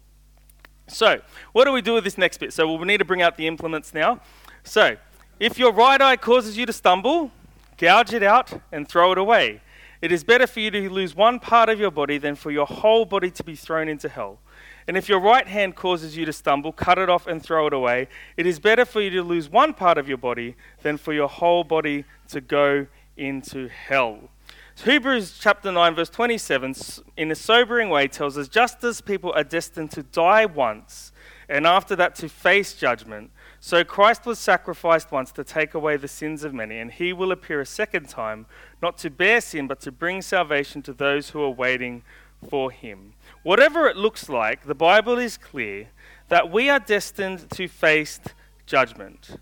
So, 0.87 1.21
what 1.53 1.65
do 1.65 1.71
we 1.71 1.81
do 1.81 1.93
with 1.93 2.03
this 2.03 2.17
next 2.17 2.39
bit? 2.39 2.53
So, 2.53 2.73
we 2.73 2.85
need 2.85 2.97
to 2.97 3.05
bring 3.05 3.21
out 3.21 3.37
the 3.37 3.47
implements 3.47 3.93
now. 3.93 4.19
So, 4.63 4.97
if 5.39 5.57
your 5.57 5.71
right 5.71 6.01
eye 6.01 6.17
causes 6.17 6.57
you 6.57 6.65
to 6.65 6.73
stumble, 6.73 7.31
gouge 7.77 8.13
it 8.13 8.23
out 8.23 8.51
and 8.71 8.87
throw 8.87 9.11
it 9.11 9.17
away. 9.17 9.61
It 10.01 10.11
is 10.11 10.23
better 10.23 10.47
for 10.47 10.59
you 10.59 10.71
to 10.71 10.89
lose 10.89 11.15
one 11.15 11.39
part 11.39 11.69
of 11.69 11.79
your 11.79 11.91
body 11.91 12.17
than 12.17 12.35
for 12.35 12.49
your 12.49 12.65
whole 12.65 13.05
body 13.05 13.29
to 13.31 13.43
be 13.43 13.55
thrown 13.55 13.87
into 13.87 14.09
hell. 14.09 14.39
And 14.87 14.97
if 14.97 15.07
your 15.07 15.19
right 15.19 15.47
hand 15.47 15.75
causes 15.75 16.17
you 16.17 16.25
to 16.25 16.33
stumble, 16.33 16.71
cut 16.71 16.97
it 16.97 17.07
off 17.07 17.27
and 17.27 17.41
throw 17.41 17.67
it 17.67 17.73
away. 17.73 18.07
It 18.35 18.47
is 18.47 18.59
better 18.59 18.83
for 18.83 18.99
you 18.99 19.11
to 19.11 19.23
lose 19.23 19.47
one 19.47 19.75
part 19.75 19.99
of 19.99 20.09
your 20.09 20.17
body 20.17 20.55
than 20.81 20.97
for 20.97 21.13
your 21.13 21.29
whole 21.29 21.63
body 21.63 22.05
to 22.29 22.41
go 22.41 22.87
into 23.15 23.67
hell. 23.67 24.30
Hebrews 24.77 25.37
chapter 25.39 25.71
9, 25.71 25.95
verse 25.95 26.09
27, 26.09 26.75
in 27.15 27.29
a 27.29 27.35
sobering 27.35 27.89
way, 27.89 28.07
tells 28.07 28.37
us 28.37 28.47
just 28.47 28.83
as 28.83 28.99
people 28.99 29.31
are 29.33 29.43
destined 29.43 29.91
to 29.91 30.01
die 30.01 30.45
once, 30.45 31.11
and 31.47 31.67
after 31.67 31.95
that 31.97 32.15
to 32.15 32.29
face 32.29 32.73
judgment, 32.73 33.31
so 33.59 33.83
Christ 33.83 34.25
was 34.25 34.39
sacrificed 34.39 35.11
once 35.11 35.31
to 35.33 35.43
take 35.43 35.75
away 35.75 35.97
the 35.97 36.07
sins 36.07 36.43
of 36.43 36.53
many, 36.53 36.79
and 36.79 36.91
he 36.91 37.13
will 37.13 37.31
appear 37.31 37.61
a 37.61 37.65
second 37.65 38.09
time, 38.09 38.47
not 38.81 38.97
to 38.99 39.11
bear 39.11 39.39
sin, 39.39 39.67
but 39.67 39.81
to 39.81 39.91
bring 39.91 40.21
salvation 40.21 40.81
to 40.83 40.93
those 40.93 41.29
who 41.29 41.43
are 41.43 41.49
waiting 41.49 42.01
for 42.49 42.71
him. 42.71 43.13
Whatever 43.43 43.87
it 43.87 43.97
looks 43.97 44.29
like, 44.29 44.65
the 44.65 44.73
Bible 44.73 45.19
is 45.19 45.37
clear 45.37 45.89
that 46.29 46.51
we 46.51 46.69
are 46.69 46.79
destined 46.79 47.49
to 47.51 47.67
face 47.67 48.19
judgment. 48.65 49.37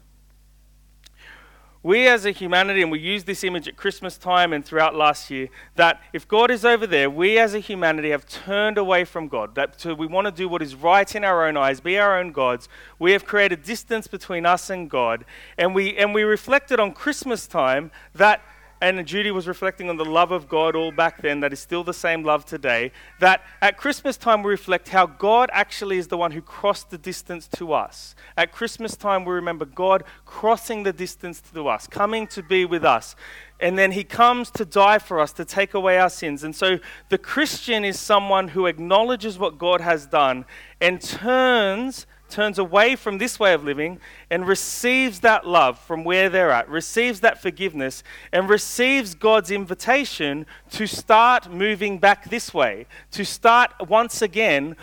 We 1.81 2.07
as 2.07 2.25
a 2.25 2.31
humanity, 2.31 2.81
and 2.81 2.91
we 2.91 3.00
use 3.00 3.24
this 3.24 3.43
image 3.43 3.67
at 3.67 3.77
Christmas 3.77 4.17
time 4.17 4.51
and 4.51 4.65
throughout 4.65 4.95
last 4.95 5.31
year, 5.31 5.48
that 5.75 6.01
if 6.12 6.27
God 6.27 6.51
is 6.51 6.65
over 6.65 6.86
there, 6.86 7.09
we 7.09 7.39
as 7.39 7.53
a 7.53 7.59
humanity 7.59 8.09
have 8.09 8.27
turned 8.27 8.77
away 8.77 9.05
from 9.05 9.29
God. 9.29 9.55
That 9.55 9.86
we 9.86 10.05
want 10.05 10.25
to 10.25 10.31
do 10.31 10.50
what 10.50 10.62
is 10.62 10.75
right 10.75 11.15
in 11.15 11.24
our 11.24 11.48
own 11.48 11.55
eyes, 11.55 11.79
be 11.79 11.98
our 11.98 12.19
own 12.19 12.33
gods. 12.33 12.67
We 13.00 13.13
have 13.13 13.25
created 13.25 13.63
distance 13.63 14.07
between 14.07 14.45
us 14.45 14.69
and 14.69 14.89
God, 14.89 15.24
and 15.57 15.74
we 15.74 15.95
and 15.95 16.13
we 16.13 16.24
reflected 16.24 16.79
on 16.79 16.91
Christmas 16.91 17.48
time 17.48 17.91
that 18.13 18.41
and 18.81 19.05
Judy 19.05 19.31
was 19.31 19.48
reflecting 19.48 19.89
on 19.89 19.98
the 19.98 20.05
love 20.05 20.31
of 20.31 20.48
God 20.48 20.75
all 20.75 20.91
back 20.91 21.21
then, 21.21 21.41
that 21.41 21.51
is 21.51 21.59
still 21.59 21.83
the 21.83 21.93
same 21.93 22.24
love 22.24 22.45
today. 22.45 22.91
That 23.19 23.43
at 23.62 23.77
Christmas 23.77 24.15
time, 24.15 24.41
we 24.41 24.50
reflect 24.51 24.89
how 24.89 25.05
God 25.05 25.50
actually 25.51 25.98
is 25.98 26.07
the 26.07 26.17
one 26.17 26.31
who 26.31 26.41
crossed 26.41 26.89
the 26.89 26.98
distance 26.98 27.48
to 27.57 27.74
us. 27.74 28.15
At 28.38 28.51
Christmas 28.51 28.95
time, 28.95 29.25
we 29.25 29.33
remember 29.33 29.65
God 29.65 30.03
crossing 30.25 30.83
the 30.83 30.93
distance 30.93 31.41
to 31.53 31.67
us, 31.67 31.88
coming 31.88 32.25
to 32.27 32.41
be 32.41 32.63
with 32.63 32.86
us. 32.86 33.15
And 33.59 33.77
then 33.77 33.91
he 33.91 34.05
comes 34.05 34.50
to 34.51 34.63
die 34.63 35.00
for 35.00 35.19
us, 35.19 35.33
to 35.33 35.43
take 35.43 35.74
away 35.74 35.98
our 35.98 36.09
sins. 36.09 36.45
And 36.45 36.55
so 36.55 36.79
the 37.09 37.17
Christian 37.17 37.83
is 37.83 38.00
someone 38.00 38.50
who 38.50 38.65
acknowledges 38.65 39.38
what 39.38 39.57
God 39.57 39.81
has 39.81 40.05
done 40.05 40.45
and 40.79 41.01
turns 41.01 42.07
turns 42.29 42.59
away 42.59 42.95
from 42.95 43.17
this 43.17 43.39
way 43.39 43.53
of 43.53 43.63
living 43.63 44.00
and 44.29 44.48
receives 44.48 45.19
that 45.21 45.48
love 45.48 45.79
from 45.79 46.03
where 46.03 46.29
they're 46.29 46.51
at, 46.51 46.69
receives 46.69 47.19
that 47.21 47.41
forgiveness, 47.41 48.03
and 48.31 48.50
receives 48.50 49.15
God's 49.15 49.51
invitation 49.51 50.45
to 50.71 50.88
start 50.88 51.51
moving 51.51 51.98
back 51.98 52.29
this 52.29 52.53
way, 52.53 52.86
to 53.12 53.25
start 53.25 53.71
once 53.88 54.21
again 54.21 54.75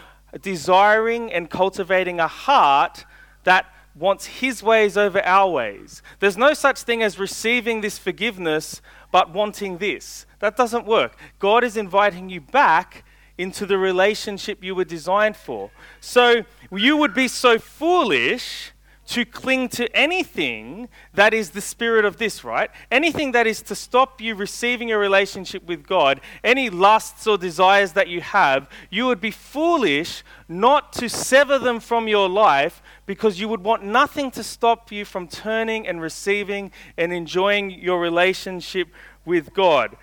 desiring 0.43 1.33
and 1.33 1.51
cultivating 1.51 2.21
a 2.21 2.29
heart 2.29 3.05
that 3.45 3.73
wants 3.95 4.27
His 4.27 4.63
ways 4.63 4.97
over 4.97 5.25
our 5.25 5.51
ways. 5.51 6.03
There's 6.21 6.37
no 6.37 6.53
such 6.53 6.83
thing 6.83 7.03
as 7.03 7.19
receiving 7.19 7.81
this 7.81 7.99
forgiveness 7.99 8.83
but 9.11 9.33
wanting 9.33 9.79
this. 9.79 10.27
That 10.41 10.57
doesn't 10.57 10.87
work. 10.87 11.17
God 11.39 11.65
is 11.65 11.77
inviting 11.77 12.29
you 12.29 12.41
back 12.41 13.05
into 13.39 13.67
the 13.67 13.79
relationship 13.79 14.63
you 14.65 14.75
were 14.75 14.85
designed 14.85 15.37
for. 15.37 15.71
So 16.01 16.45
you 16.71 16.97
would 16.97 17.15
be 17.15 17.29
so 17.29 17.59
foolish 17.59 18.73
to 19.07 19.25
cling 19.25 19.69
to 19.69 19.95
anything 19.97 20.89
that 21.15 21.33
is 21.33 21.51
the 21.51 21.61
spirit 21.61 22.05
of 22.05 22.17
this, 22.17 22.43
right? 22.43 22.71
Anything 22.91 23.33
that 23.33 23.47
is 23.47 23.63
to 23.63 23.75
stop 23.75 24.21
you 24.21 24.35
receiving 24.35 24.91
a 24.91 24.99
relationship 24.99 25.65
with 25.65 25.87
God, 25.87 26.21
any 26.43 26.69
lusts 26.71 27.27
or 27.27 27.39
desires 27.39 27.93
that 27.93 28.09
you 28.09 28.21
have, 28.21 28.69
you 28.91 29.07
would 29.07 29.21
be 29.21 29.31
foolish 29.31 30.25
not 30.49 30.93
to 30.95 31.09
sever 31.09 31.59
them 31.59 31.79
from 31.79 32.09
your 32.09 32.29
life 32.29 32.83
because 33.07 33.39
you 33.39 33.49
would 33.49 33.63
want 33.63 33.85
nothing 33.85 34.31
to 34.33 34.43
stop 34.43 34.91
you 34.91 35.05
from 35.05 35.29
turning 35.29 35.87
and 35.87 36.01
receiving 36.01 36.73
and 36.99 37.13
enjoying 37.13 37.71
your 37.71 38.01
relationship 38.01 38.89
with 39.25 39.55
God 39.55 39.97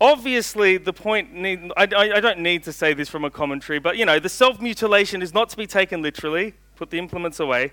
obviously 0.00 0.76
the 0.76 0.92
point 0.92 1.32
need, 1.32 1.72
I, 1.76 1.84
I, 1.84 2.20
don't 2.20 2.40
need 2.40 2.62
to 2.64 2.72
say 2.72 2.92
this 2.92 3.08
from 3.08 3.24
a 3.24 3.30
commentary 3.30 3.78
but 3.78 3.96
you 3.96 4.04
know 4.04 4.18
the 4.18 4.28
self-mutilation 4.28 5.22
is 5.22 5.32
not 5.32 5.48
to 5.50 5.56
be 5.56 5.66
taken 5.66 6.02
literally 6.02 6.54
put 6.76 6.90
the 6.90 6.98
implements 6.98 7.40
away 7.40 7.72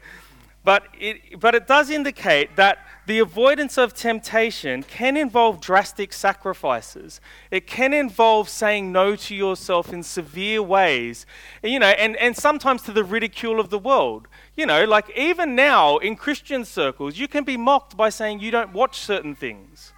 but 0.64 0.88
it, 0.98 1.40
but 1.40 1.56
it 1.56 1.68
does 1.68 1.90
indicate 1.90 2.56
that 2.56 2.78
the 3.06 3.20
avoidance 3.20 3.78
of 3.78 3.94
temptation 3.94 4.84
can 4.84 5.18
involve 5.18 5.60
drastic 5.60 6.14
sacrifices. 6.14 7.20
It 7.52 7.68
can 7.68 7.94
involve 7.94 8.48
saying 8.48 8.92
no 8.92 9.18
to 9.18 9.36
yourself 9.36 9.92
in 9.92 10.04
severe 10.04 10.64
ways, 10.64 11.26
you 11.62 11.80
know, 11.80 11.88
and, 11.88 12.16
and 12.16 12.36
sometimes 12.36 12.82
to 12.84 12.94
the 12.94 13.04
ridicule 13.04 13.60
of 13.60 13.72
the 13.72 13.80
world. 13.80 14.30
You 14.56 14.66
know, 14.66 14.86
like 14.86 15.12
even 15.18 15.54
now 15.54 15.98
in 15.98 16.16
Christian 16.16 16.64
circles, 16.64 17.18
you 17.18 17.28
can 17.28 17.44
be 17.44 17.58
mocked 17.58 17.98
by 17.98 18.08
saying 18.08 18.40
you 18.40 18.52
don't 18.52 18.72
watch 18.72 19.00
certain 19.00 19.36
things. 19.36 19.92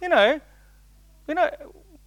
You 0.00 0.08
know, 0.08 0.40
you 1.28 1.34
know, 1.34 1.50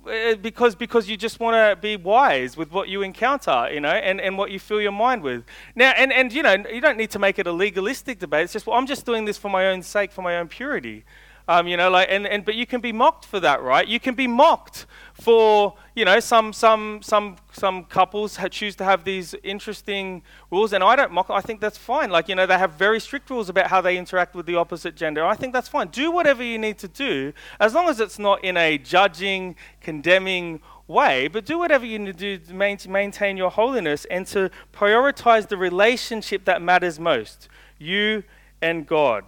uh, 0.08 0.36
because 0.36 0.74
because 0.74 1.08
you 1.08 1.16
just 1.16 1.40
want 1.40 1.54
to 1.54 1.80
be 1.80 1.96
wise 1.96 2.58
with 2.58 2.72
what 2.72 2.90
you 2.90 3.04
encounter, 3.04 3.70
you 3.72 3.80
know, 3.80 3.90
and, 3.90 4.20
and 4.20 4.38
what 4.38 4.50
you 4.50 4.60
fill 4.60 4.82
your 4.82 4.92
mind 4.92 5.22
with. 5.22 5.46
Now, 5.76 5.92
and, 5.96 6.12
and 6.12 6.34
you 6.34 6.42
know, 6.42 6.56
you 6.72 6.82
don't 6.82 6.98
need 6.98 7.12
to 7.12 7.20
make 7.20 7.38
it 7.38 7.46
a 7.46 7.52
legalistic 7.52 8.18
debate. 8.18 8.46
It's 8.46 8.54
just, 8.54 8.66
well, 8.66 8.78
I'm 8.78 8.88
just 8.88 9.06
doing 9.06 9.26
this 9.26 9.38
for 9.38 9.50
my 9.50 9.68
own 9.68 9.84
sake, 9.84 10.12
for 10.12 10.24
my 10.24 10.38
own 10.38 10.48
purity. 10.48 11.06
Um, 11.48 11.68
you 11.68 11.76
know, 11.78 11.90
like, 11.90 12.08
and, 12.10 12.28
and, 12.28 12.46
but 12.46 12.56
you 12.56 12.66
can 12.66 12.82
be 12.82 12.92
mocked 12.92 13.26
for 13.26 13.40
that, 13.40 13.62
right? 13.62 13.88
You 13.88 14.00
can 14.00 14.16
be 14.16 14.28
mocked 14.28 14.86
for, 15.14 15.76
you 15.96 16.06
know, 16.06 16.20
some, 16.20 16.54
some, 16.54 17.00
some, 17.02 17.38
some 17.52 17.84
couples 17.86 18.40
choose 18.52 18.76
to 18.78 18.84
have 18.84 19.04
these 19.04 19.36
interesting 19.44 20.22
rules, 20.50 20.74
and 20.74 20.84
I 20.84 20.96
don't 20.96 21.12
mock 21.12 21.30
I 21.30 21.42
think 21.42 21.60
that's 21.60 21.78
fine. 21.78 22.10
Like, 22.10 22.30
you 22.30 22.36
know, 22.36 22.46
they 22.46 22.58
have 22.58 22.74
very 22.74 23.00
strict 23.00 23.30
rules 23.30 23.50
about 23.50 23.68
how 23.68 23.82
they 23.82 23.98
interact 23.98 24.36
with 24.36 24.46
the 24.46 24.56
opposite 24.56 24.96
gender. 24.96 25.26
I 25.26 25.36
think 25.36 25.54
that's 25.54 25.68
fine. 25.68 25.88
Do 25.88 26.12
whatever 26.12 26.44
you 26.44 26.58
need 26.58 26.78
to 26.80 26.88
do, 26.88 27.34
as 27.60 27.74
long 27.74 27.90
as 27.90 28.00
it's 28.00 28.20
not 28.20 28.44
in 28.44 28.58
a 28.58 28.78
judging, 28.78 29.56
condemning 29.82 30.62
way, 30.88 31.28
but 31.28 31.46
do 31.46 31.58
whatever 31.58 31.86
you 31.86 31.98
need 32.00 32.18
to 32.18 32.38
do 32.38 32.38
to 32.38 32.90
maintain 32.90 33.38
your 33.38 33.50
holiness 33.50 34.06
and 34.06 34.28
to 34.28 34.52
prioritize 34.74 35.48
the 35.48 35.58
relationship 35.58 36.46
that 36.46 36.62
matters 36.62 37.00
most 37.00 37.48
you 37.80 38.24
and 38.62 38.86
God. 38.86 39.26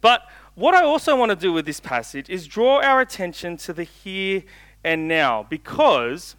But 0.00 0.22
what 0.60 0.74
I 0.74 0.84
also 0.84 1.16
want 1.16 1.30
to 1.30 1.36
do 1.36 1.54
with 1.54 1.64
this 1.64 1.80
passage 1.80 2.28
is 2.28 2.46
draw 2.46 2.82
our 2.82 3.00
attention 3.00 3.56
to 3.58 3.72
the 3.72 3.84
here 3.84 4.42
and 4.84 5.08
now 5.08 5.46
because 5.48 6.36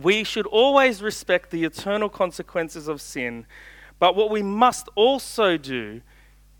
we 0.00 0.24
should 0.24 0.46
always 0.46 1.02
respect 1.02 1.50
the 1.50 1.62
eternal 1.62 2.08
consequences 2.08 2.88
of 2.88 3.00
sin, 3.00 3.46
but 4.00 4.16
what 4.16 4.28
we 4.28 4.42
must 4.42 4.88
also 4.96 5.56
do 5.56 6.00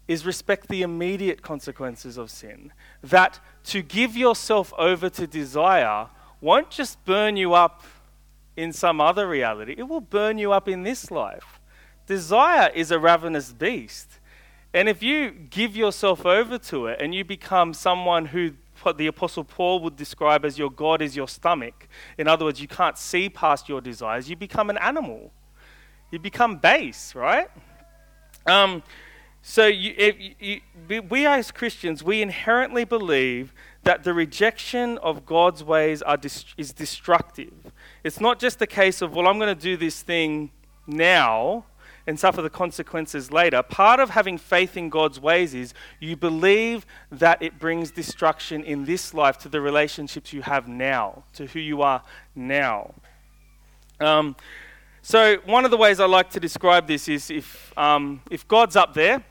is 0.06 0.24
respect 0.24 0.68
the 0.68 0.82
immediate 0.82 1.42
consequences 1.42 2.16
of 2.16 2.30
sin. 2.30 2.72
That 3.02 3.40
to 3.64 3.82
give 3.82 4.16
yourself 4.16 4.72
over 4.78 5.10
to 5.10 5.26
desire 5.26 6.08
won't 6.40 6.70
just 6.70 7.04
burn 7.04 7.36
you 7.36 7.54
up 7.54 7.82
in 8.56 8.72
some 8.72 9.00
other 9.00 9.26
reality, 9.26 9.74
it 9.76 9.88
will 9.88 10.00
burn 10.00 10.38
you 10.38 10.52
up 10.52 10.68
in 10.68 10.84
this 10.84 11.10
life. 11.10 11.58
Desire 12.06 12.70
is 12.72 12.92
a 12.92 12.98
ravenous 13.00 13.52
beast. 13.52 14.18
And 14.74 14.88
if 14.88 15.02
you 15.02 15.30
give 15.30 15.76
yourself 15.76 16.24
over 16.24 16.58
to 16.58 16.86
it 16.86 17.00
and 17.00 17.14
you 17.14 17.24
become 17.24 17.74
someone 17.74 18.26
who 18.26 18.52
the 18.96 19.06
Apostle 19.06 19.44
Paul 19.44 19.80
would 19.80 19.96
describe 19.96 20.44
as 20.44 20.58
your 20.58 20.70
God 20.70 21.02
is 21.02 21.14
your 21.14 21.28
stomach, 21.28 21.88
in 22.18 22.26
other 22.26 22.46
words, 22.46 22.60
you 22.60 22.68
can't 22.68 22.98
see 22.98 23.28
past 23.28 23.68
your 23.68 23.80
desires, 23.80 24.28
you 24.28 24.36
become 24.36 24.70
an 24.70 24.78
animal. 24.78 25.32
You 26.10 26.18
become 26.18 26.56
base, 26.56 27.14
right? 27.14 27.48
Um, 28.46 28.82
so 29.40 29.66
you, 29.66 30.30
you, 30.38 31.02
we 31.08 31.26
as 31.26 31.50
Christians, 31.50 32.02
we 32.02 32.22
inherently 32.22 32.84
believe 32.84 33.54
that 33.82 34.04
the 34.04 34.14
rejection 34.14 34.98
of 34.98 35.26
God's 35.26 35.64
ways 35.64 36.02
dis- 36.20 36.44
is 36.56 36.72
destructive. 36.72 37.72
It's 38.04 38.20
not 38.20 38.38
just 38.38 38.60
a 38.62 38.66
case 38.66 39.02
of, 39.02 39.14
well, 39.14 39.26
I'm 39.26 39.38
going 39.38 39.54
to 39.54 39.60
do 39.60 39.76
this 39.76 40.02
thing 40.02 40.50
now 40.86 41.64
and 42.06 42.18
suffer 42.18 42.42
the 42.42 42.50
consequences 42.50 43.30
later. 43.30 43.62
Part 43.62 44.00
of 44.00 44.10
having 44.10 44.38
faith 44.38 44.76
in 44.76 44.88
God's 44.88 45.20
ways 45.20 45.54
is 45.54 45.74
you 46.00 46.16
believe 46.16 46.86
that 47.10 47.42
it 47.42 47.58
brings 47.58 47.90
destruction 47.90 48.64
in 48.64 48.84
this 48.84 49.14
life 49.14 49.38
to 49.38 49.48
the 49.48 49.60
relationships 49.60 50.32
you 50.32 50.42
have 50.42 50.68
now, 50.68 51.24
to 51.34 51.46
who 51.46 51.60
you 51.60 51.82
are 51.82 52.02
now. 52.34 52.94
Um, 54.00 54.36
so, 55.02 55.36
one 55.44 55.64
of 55.64 55.70
the 55.70 55.76
ways 55.76 56.00
I 56.00 56.06
like 56.06 56.30
to 56.30 56.40
describe 56.40 56.86
this 56.86 57.08
is 57.08 57.30
if, 57.30 57.76
um, 57.76 58.20
if 58.30 58.46
God's 58.46 58.76
up 58.76 58.94
there 58.94 59.24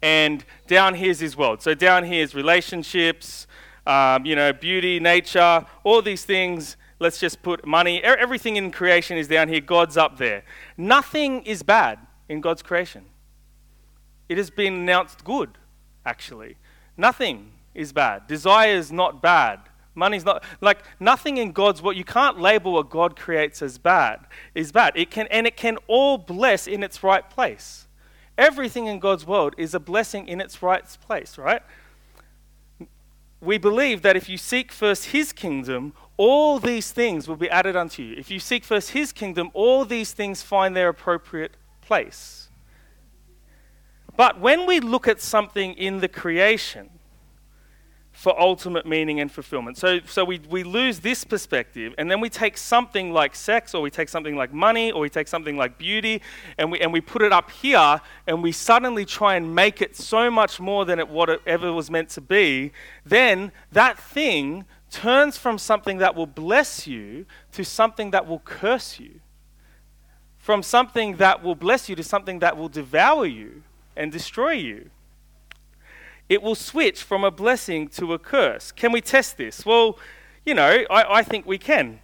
and 0.00 0.44
down 0.66 0.94
here 0.94 1.10
is 1.10 1.18
his 1.18 1.36
world. 1.36 1.62
So, 1.62 1.74
down 1.74 2.04
here 2.04 2.22
is 2.22 2.34
relationships, 2.34 3.46
um, 3.86 4.24
you 4.24 4.36
know, 4.36 4.52
beauty, 4.52 5.00
nature, 5.00 5.66
all 5.82 6.02
these 6.02 6.24
things 6.24 6.76
let's 6.98 7.18
just 7.18 7.42
put 7.42 7.66
money, 7.66 8.02
everything 8.02 8.56
in 8.56 8.70
creation 8.70 9.16
is 9.16 9.28
down 9.28 9.48
here, 9.48 9.60
God's 9.60 9.96
up 9.96 10.18
there. 10.18 10.44
Nothing 10.76 11.42
is 11.42 11.62
bad 11.62 11.98
in 12.28 12.40
God's 12.40 12.62
creation. 12.62 13.04
It 14.28 14.36
has 14.36 14.50
been 14.50 14.74
announced 14.74 15.24
good, 15.24 15.50
actually. 16.04 16.56
Nothing 16.96 17.52
is 17.74 17.92
bad. 17.92 18.26
Desire 18.26 18.74
is 18.74 18.92
not 18.92 19.22
bad. 19.22 19.60
Money's 19.94 20.24
not 20.24 20.44
like 20.60 20.78
nothing 21.00 21.38
in 21.38 21.50
God's 21.50 21.82
what 21.82 21.96
you 21.96 22.04
can't 22.04 22.38
label 22.38 22.74
what 22.74 22.88
God 22.88 23.16
creates 23.16 23.62
as 23.62 23.78
bad 23.78 24.20
is 24.54 24.70
bad. 24.70 24.92
It 24.94 25.10
can 25.10 25.26
and 25.28 25.44
it 25.46 25.56
can 25.56 25.76
all 25.88 26.18
bless 26.18 26.68
in 26.68 26.84
its 26.84 27.02
right 27.02 27.28
place. 27.28 27.88
Everything 28.36 28.86
in 28.86 29.00
God's 29.00 29.26
world 29.26 29.54
is 29.58 29.74
a 29.74 29.80
blessing 29.80 30.28
in 30.28 30.40
its 30.40 30.62
right 30.62 30.84
place, 31.04 31.36
right? 31.36 31.62
We 33.40 33.58
believe 33.58 34.02
that 34.02 34.16
if 34.16 34.28
you 34.28 34.38
seek 34.38 34.70
first 34.70 35.06
his 35.06 35.32
kingdom, 35.32 35.92
all 36.18 36.58
these 36.58 36.90
things 36.90 37.26
will 37.26 37.36
be 37.36 37.48
added 37.48 37.76
unto 37.76 38.02
you. 38.02 38.14
If 38.18 38.30
you 38.30 38.40
seek 38.40 38.64
first 38.64 38.90
his 38.90 39.12
kingdom, 39.12 39.50
all 39.54 39.86
these 39.86 40.12
things 40.12 40.42
find 40.42 40.76
their 40.76 40.88
appropriate 40.88 41.52
place. 41.80 42.48
But 44.16 44.40
when 44.40 44.66
we 44.66 44.80
look 44.80 45.08
at 45.08 45.20
something 45.20 45.72
in 45.74 46.00
the 46.00 46.08
creation, 46.08 46.90
for 48.18 48.38
ultimate 48.40 48.84
meaning 48.84 49.20
and 49.20 49.30
fulfillment. 49.30 49.78
So, 49.78 50.00
so 50.04 50.24
we, 50.24 50.40
we 50.50 50.64
lose 50.64 50.98
this 50.98 51.22
perspective, 51.22 51.94
and 51.98 52.10
then 52.10 52.20
we 52.20 52.28
take 52.28 52.56
something 52.56 53.12
like 53.12 53.36
sex, 53.36 53.76
or 53.76 53.80
we 53.80 53.92
take 53.92 54.08
something 54.08 54.34
like 54.34 54.52
money, 54.52 54.90
or 54.90 55.02
we 55.02 55.08
take 55.08 55.28
something 55.28 55.56
like 55.56 55.78
beauty, 55.78 56.20
and 56.58 56.72
we, 56.72 56.80
and 56.80 56.92
we 56.92 57.00
put 57.00 57.22
it 57.22 57.32
up 57.32 57.52
here, 57.52 58.00
and 58.26 58.42
we 58.42 58.50
suddenly 58.50 59.04
try 59.04 59.36
and 59.36 59.54
make 59.54 59.80
it 59.80 59.94
so 59.94 60.32
much 60.32 60.58
more 60.58 60.84
than 60.84 60.98
it, 60.98 61.08
what 61.08 61.28
it 61.28 61.40
ever 61.46 61.72
was 61.72 61.92
meant 61.92 62.08
to 62.08 62.20
be. 62.20 62.72
Then 63.06 63.52
that 63.70 64.00
thing 64.00 64.64
turns 64.90 65.36
from 65.36 65.58
something 65.58 65.98
that 65.98 66.14
will 66.14 66.26
bless 66.26 66.86
you 66.86 67.26
to 67.52 67.64
something 67.64 68.10
that 68.10 68.26
will 68.26 68.40
curse 68.40 68.98
you. 68.98 69.20
From 70.36 70.62
something 70.62 71.16
that 71.16 71.42
will 71.42 71.54
bless 71.54 71.88
you 71.88 71.96
to 71.96 72.02
something 72.02 72.38
that 72.38 72.56
will 72.56 72.68
devour 72.68 73.26
you 73.26 73.62
and 73.96 74.10
destroy 74.10 74.52
you 74.52 74.90
it 76.28 76.42
will 76.42 76.54
switch 76.54 77.02
from 77.02 77.24
a 77.24 77.30
blessing 77.30 77.88
to 77.88 78.12
a 78.12 78.18
curse. 78.18 78.70
Can 78.70 78.92
we 78.92 79.00
test 79.00 79.36
this? 79.36 79.64
Well, 79.64 79.98
you 80.44 80.54
know, 80.54 80.84
I, 80.90 81.18
I 81.18 81.22
think 81.22 81.46
we 81.46 81.58
can. 81.58 82.00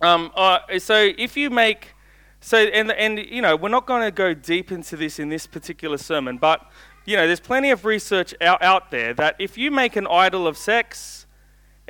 Um, 0.00 0.30
uh, 0.34 0.60
so 0.78 1.12
if 1.18 1.36
you 1.36 1.50
make, 1.50 1.94
so, 2.40 2.58
and, 2.58 2.90
and, 2.92 3.18
you 3.18 3.42
know, 3.42 3.56
we're 3.56 3.68
not 3.68 3.86
going 3.86 4.02
to 4.02 4.10
go 4.10 4.34
deep 4.34 4.72
into 4.72 4.96
this 4.96 5.18
in 5.18 5.28
this 5.28 5.46
particular 5.46 5.98
sermon, 5.98 6.38
but, 6.38 6.70
you 7.04 7.16
know, 7.16 7.26
there's 7.26 7.40
plenty 7.40 7.70
of 7.70 7.84
research 7.84 8.34
out, 8.40 8.62
out 8.62 8.90
there 8.90 9.14
that 9.14 9.36
if 9.38 9.56
you 9.56 9.70
make 9.70 9.96
an 9.96 10.06
idol 10.06 10.46
of 10.46 10.56
sex 10.56 11.19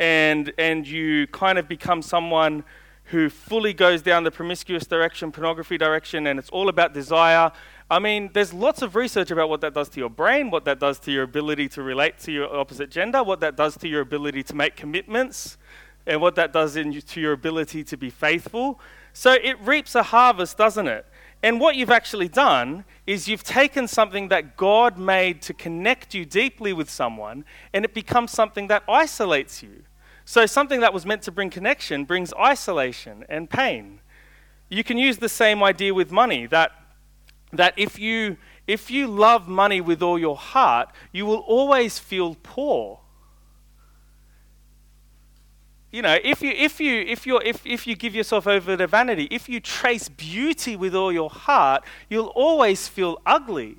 and, 0.00 0.52
and 0.56 0.88
you 0.88 1.26
kind 1.26 1.58
of 1.58 1.68
become 1.68 2.00
someone 2.00 2.64
who 3.04 3.28
fully 3.28 3.74
goes 3.74 4.00
down 4.00 4.24
the 4.24 4.30
promiscuous 4.30 4.86
direction, 4.86 5.30
pornography 5.30 5.76
direction, 5.76 6.26
and 6.26 6.38
it's 6.38 6.48
all 6.50 6.70
about 6.70 6.94
desire, 6.94 7.52
I 7.90 7.98
mean, 7.98 8.30
there's 8.32 8.54
lots 8.54 8.82
of 8.82 8.96
research 8.96 9.30
about 9.30 9.50
what 9.50 9.60
that 9.60 9.74
does 9.74 9.88
to 9.90 10.00
your 10.00 10.08
brain, 10.08 10.50
what 10.50 10.64
that 10.64 10.80
does 10.80 10.98
to 11.00 11.12
your 11.12 11.24
ability 11.24 11.68
to 11.70 11.82
relate 11.82 12.18
to 12.20 12.32
your 12.32 12.54
opposite 12.56 12.90
gender, 12.90 13.22
what 13.22 13.40
that 13.40 13.56
does 13.56 13.76
to 13.78 13.88
your 13.88 14.00
ability 14.00 14.42
to 14.44 14.54
make 14.54 14.74
commitments, 14.74 15.58
and 16.06 16.20
what 16.20 16.34
that 16.36 16.52
does 16.52 16.76
in, 16.76 16.98
to 16.98 17.20
your 17.20 17.32
ability 17.32 17.84
to 17.84 17.96
be 17.96 18.08
faithful. 18.08 18.80
So 19.12 19.32
it 19.32 19.60
reaps 19.60 19.94
a 19.96 20.04
harvest, 20.04 20.56
doesn't 20.56 20.86
it? 20.86 21.04
And 21.42 21.60
what 21.60 21.74
you've 21.74 21.90
actually 21.90 22.28
done 22.28 22.84
is 23.06 23.28
you've 23.28 23.42
taken 23.42 23.88
something 23.88 24.28
that 24.28 24.56
God 24.56 24.98
made 24.98 25.42
to 25.42 25.52
connect 25.52 26.14
you 26.14 26.24
deeply 26.24 26.72
with 26.72 26.88
someone, 26.88 27.44
and 27.74 27.84
it 27.84 27.92
becomes 27.92 28.30
something 28.30 28.68
that 28.68 28.84
isolates 28.88 29.62
you. 29.62 29.82
So 30.24 30.46
something 30.46 30.80
that 30.80 30.94
was 30.94 31.04
meant 31.04 31.22
to 31.22 31.32
bring 31.32 31.50
connection 31.50 32.04
brings 32.04 32.32
isolation 32.34 33.24
and 33.28 33.50
pain. 33.50 34.00
You 34.68 34.84
can 34.84 34.98
use 34.98 35.18
the 35.18 35.28
same 35.28 35.62
idea 35.62 35.92
with 35.92 36.12
money 36.12 36.46
that 36.46 36.72
that 37.52 37.74
if 37.76 37.98
you, 37.98 38.36
if 38.66 38.90
you 38.90 39.06
love 39.06 39.48
money 39.48 39.80
with 39.80 40.02
all 40.02 40.18
your 40.18 40.36
heart, 40.36 40.90
you 41.12 41.26
will 41.26 41.38
always 41.38 41.98
feel 41.98 42.36
poor. 42.42 43.00
You 45.90 46.02
know, 46.02 46.16
if 46.22 46.40
you, 46.40 46.50
if 46.50 46.78
you, 46.78 47.00
if 47.00 47.26
you 47.26 47.38
if, 47.38 47.66
if 47.66 47.86
you 47.86 47.96
give 47.96 48.14
yourself 48.14 48.46
over 48.46 48.76
to 48.76 48.86
vanity, 48.86 49.26
if 49.32 49.48
you 49.48 49.58
trace 49.58 50.08
beauty 50.08 50.76
with 50.76 50.94
all 50.94 51.10
your 51.10 51.30
heart, 51.30 51.82
you'll 52.08 52.32
always 52.36 52.86
feel 52.86 53.20
ugly. 53.26 53.78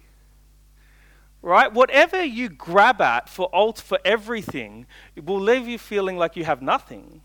Right? 1.41 1.73
Whatever 1.73 2.23
you 2.23 2.49
grab 2.49 3.01
at 3.01 3.27
for 3.27 3.49
alt 3.53 3.79
for 3.79 3.99
everything, 4.05 4.85
it 5.15 5.25
will 5.25 5.39
leave 5.39 5.67
you 5.67 5.77
feeling 5.77 6.17
like 6.17 6.35
you 6.35 6.43
have 6.43 6.61
nothing. 6.61 7.21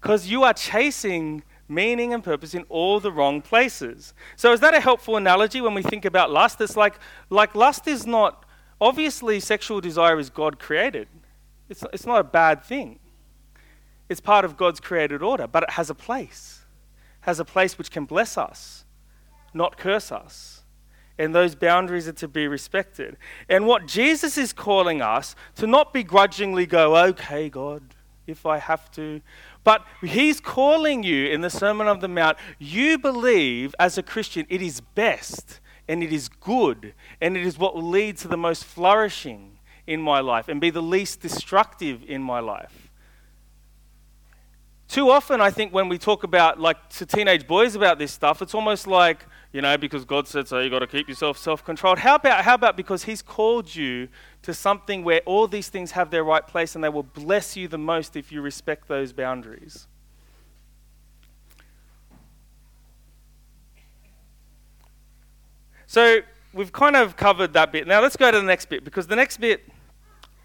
Because 0.00 0.28
you 0.28 0.42
are 0.42 0.54
chasing 0.54 1.42
meaning 1.68 2.12
and 2.12 2.24
purpose 2.24 2.54
in 2.54 2.64
all 2.68 2.98
the 2.98 3.12
wrong 3.12 3.42
places. 3.42 4.14
So, 4.36 4.52
is 4.52 4.60
that 4.60 4.74
a 4.74 4.80
helpful 4.80 5.16
analogy 5.16 5.60
when 5.60 5.74
we 5.74 5.82
think 5.82 6.04
about 6.04 6.30
lust? 6.30 6.60
It's 6.60 6.76
like, 6.76 6.98
like 7.30 7.54
lust 7.54 7.86
is 7.86 8.06
not, 8.06 8.44
obviously, 8.80 9.38
sexual 9.38 9.80
desire 9.80 10.18
is 10.18 10.30
God 10.30 10.58
created. 10.58 11.08
It's, 11.68 11.84
it's 11.92 12.06
not 12.06 12.20
a 12.20 12.24
bad 12.24 12.64
thing. 12.64 12.98
It's 14.08 14.20
part 14.20 14.44
of 14.44 14.56
God's 14.56 14.80
created 14.80 15.22
order, 15.22 15.46
but 15.46 15.62
it 15.62 15.70
has 15.70 15.88
a 15.88 15.94
place. 15.94 16.64
Has 17.20 17.38
a 17.38 17.44
place 17.44 17.78
which 17.78 17.90
can 17.90 18.04
bless 18.04 18.36
us, 18.36 18.84
not 19.54 19.76
curse 19.76 20.10
us. 20.10 20.61
And 21.22 21.32
those 21.32 21.54
boundaries 21.54 22.08
are 22.08 22.12
to 22.14 22.26
be 22.26 22.48
respected. 22.48 23.16
And 23.48 23.68
what 23.68 23.86
Jesus 23.86 24.36
is 24.36 24.52
calling 24.52 25.00
us 25.00 25.36
to 25.54 25.68
not 25.68 25.92
begrudgingly 25.92 26.66
go, 26.66 26.96
okay, 26.96 27.48
God, 27.48 27.94
if 28.26 28.44
I 28.44 28.58
have 28.58 28.90
to, 28.92 29.20
but 29.62 29.86
he's 30.00 30.40
calling 30.40 31.04
you 31.04 31.28
in 31.28 31.40
the 31.40 31.48
Sermon 31.48 31.86
on 31.86 32.00
the 32.00 32.08
Mount, 32.08 32.38
you 32.58 32.98
believe 32.98 33.72
as 33.78 33.96
a 33.96 34.02
Christian 34.02 34.46
it 34.48 34.60
is 34.60 34.80
best 34.80 35.60
and 35.86 36.02
it 36.02 36.12
is 36.12 36.28
good 36.28 36.92
and 37.20 37.36
it 37.36 37.46
is 37.46 37.56
what 37.56 37.76
will 37.76 37.88
lead 37.88 38.16
to 38.16 38.26
the 38.26 38.36
most 38.36 38.64
flourishing 38.64 39.58
in 39.86 40.02
my 40.02 40.18
life 40.18 40.48
and 40.48 40.60
be 40.60 40.70
the 40.70 40.82
least 40.82 41.20
destructive 41.20 42.02
in 42.08 42.20
my 42.20 42.40
life. 42.40 42.90
Too 44.88 45.08
often, 45.08 45.40
I 45.40 45.50
think, 45.50 45.72
when 45.72 45.88
we 45.88 45.98
talk 45.98 46.24
about, 46.24 46.60
like, 46.60 46.90
to 46.90 47.06
teenage 47.06 47.46
boys 47.46 47.76
about 47.76 48.00
this 48.00 48.10
stuff, 48.10 48.42
it's 48.42 48.54
almost 48.54 48.88
like, 48.88 49.24
you 49.52 49.60
know, 49.60 49.76
because 49.76 50.04
God 50.04 50.26
said 50.26 50.48
so, 50.48 50.60
you've 50.60 50.72
got 50.72 50.78
to 50.78 50.86
keep 50.86 51.08
yourself 51.08 51.36
self 51.36 51.64
controlled. 51.64 51.98
How 51.98 52.14
about, 52.14 52.44
how 52.44 52.54
about 52.54 52.76
because 52.76 53.04
He's 53.04 53.20
called 53.20 53.74
you 53.74 54.08
to 54.42 54.54
something 54.54 55.04
where 55.04 55.20
all 55.26 55.46
these 55.46 55.68
things 55.68 55.92
have 55.92 56.10
their 56.10 56.24
right 56.24 56.46
place 56.46 56.74
and 56.74 56.82
they 56.82 56.88
will 56.88 57.02
bless 57.02 57.56
you 57.56 57.68
the 57.68 57.78
most 57.78 58.16
if 58.16 58.32
you 58.32 58.40
respect 58.40 58.88
those 58.88 59.12
boundaries. 59.12 59.86
So 65.86 66.20
we've 66.54 66.72
kind 66.72 66.96
of 66.96 67.16
covered 67.16 67.52
that 67.52 67.70
bit. 67.70 67.86
Now 67.86 68.00
let's 68.00 68.16
go 68.16 68.30
to 68.30 68.38
the 68.38 68.46
next 68.46 68.70
bit 68.70 68.82
because 68.82 69.06
the 69.06 69.16
next 69.16 69.36
bit, 69.36 69.68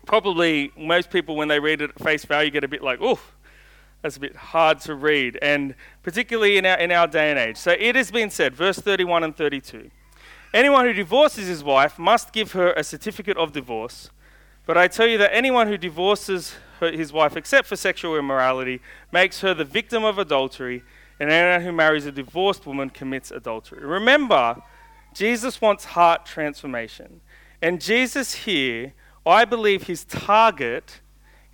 probably 0.06 0.74
most 0.78 1.10
people 1.10 1.38
when 1.38 1.48
they 1.48 1.62
read 1.62 1.82
it 1.82 1.92
at 1.92 2.00
face 2.04 2.26
value 2.26 2.52
get 2.52 2.66
a 2.66 2.68
bit 2.68 2.84
like, 2.84 3.00
oh, 3.02 3.20
that's 4.02 4.18
a 4.18 4.20
bit 4.20 4.36
hard 4.36 4.80
to 4.82 4.96
read, 4.96 5.38
and 5.42 5.76
particularly 6.04 6.58
in 6.58 6.66
our, 6.66 6.78
in 6.78 6.92
our 6.92 7.08
day 7.08 7.30
and 7.32 7.40
age. 7.40 7.58
So 7.58 7.72
it 7.72 7.96
has 7.96 8.12
been 8.12 8.30
said, 8.30 8.56
verse 8.56 8.78
31 8.78 9.24
and 9.24 9.36
32. 9.36 9.90
Anyone 10.54 10.86
who 10.86 10.94
divorces 10.94 11.48
his 11.48 11.64
wife 11.64 12.00
must 12.00 12.32
give 12.32 12.54
her 12.54 12.72
a 12.74 12.84
certificate 12.84 13.38
of 13.38 13.52
divorce. 13.52 14.10
But 14.66 14.78
I 14.78 14.88
tell 14.88 15.08
you 15.08 15.18
that 15.18 15.34
anyone 15.34 15.68
who 15.68 15.78
divorces 15.78 16.56
her, 16.80 16.92
his 16.92 17.12
wife 17.12 17.36
except 17.36 17.68
for 17.68 17.76
sexual 17.76 18.18
immorality 18.18 18.82
makes 19.12 19.42
her 19.42 19.54
the 19.54 19.66
victim 19.66 20.04
of 20.04 20.20
adultery, 20.20 20.84
and 21.20 21.32
anyone 21.32 21.66
who 21.66 21.72
marries 21.72 22.06
a 22.06 22.12
divorced 22.12 22.66
woman 22.66 22.90
commits 22.90 23.32
adultery. 23.32 23.86
Remember, 23.86 24.62
Jesus 25.14 25.60
wants 25.60 25.86
heart 25.86 26.26
transformation. 26.26 27.22
And 27.62 27.82
Jesus 27.82 28.34
here, 28.34 28.94
I 29.26 29.46
believe 29.46 29.84
his 29.84 30.06
target 30.06 31.02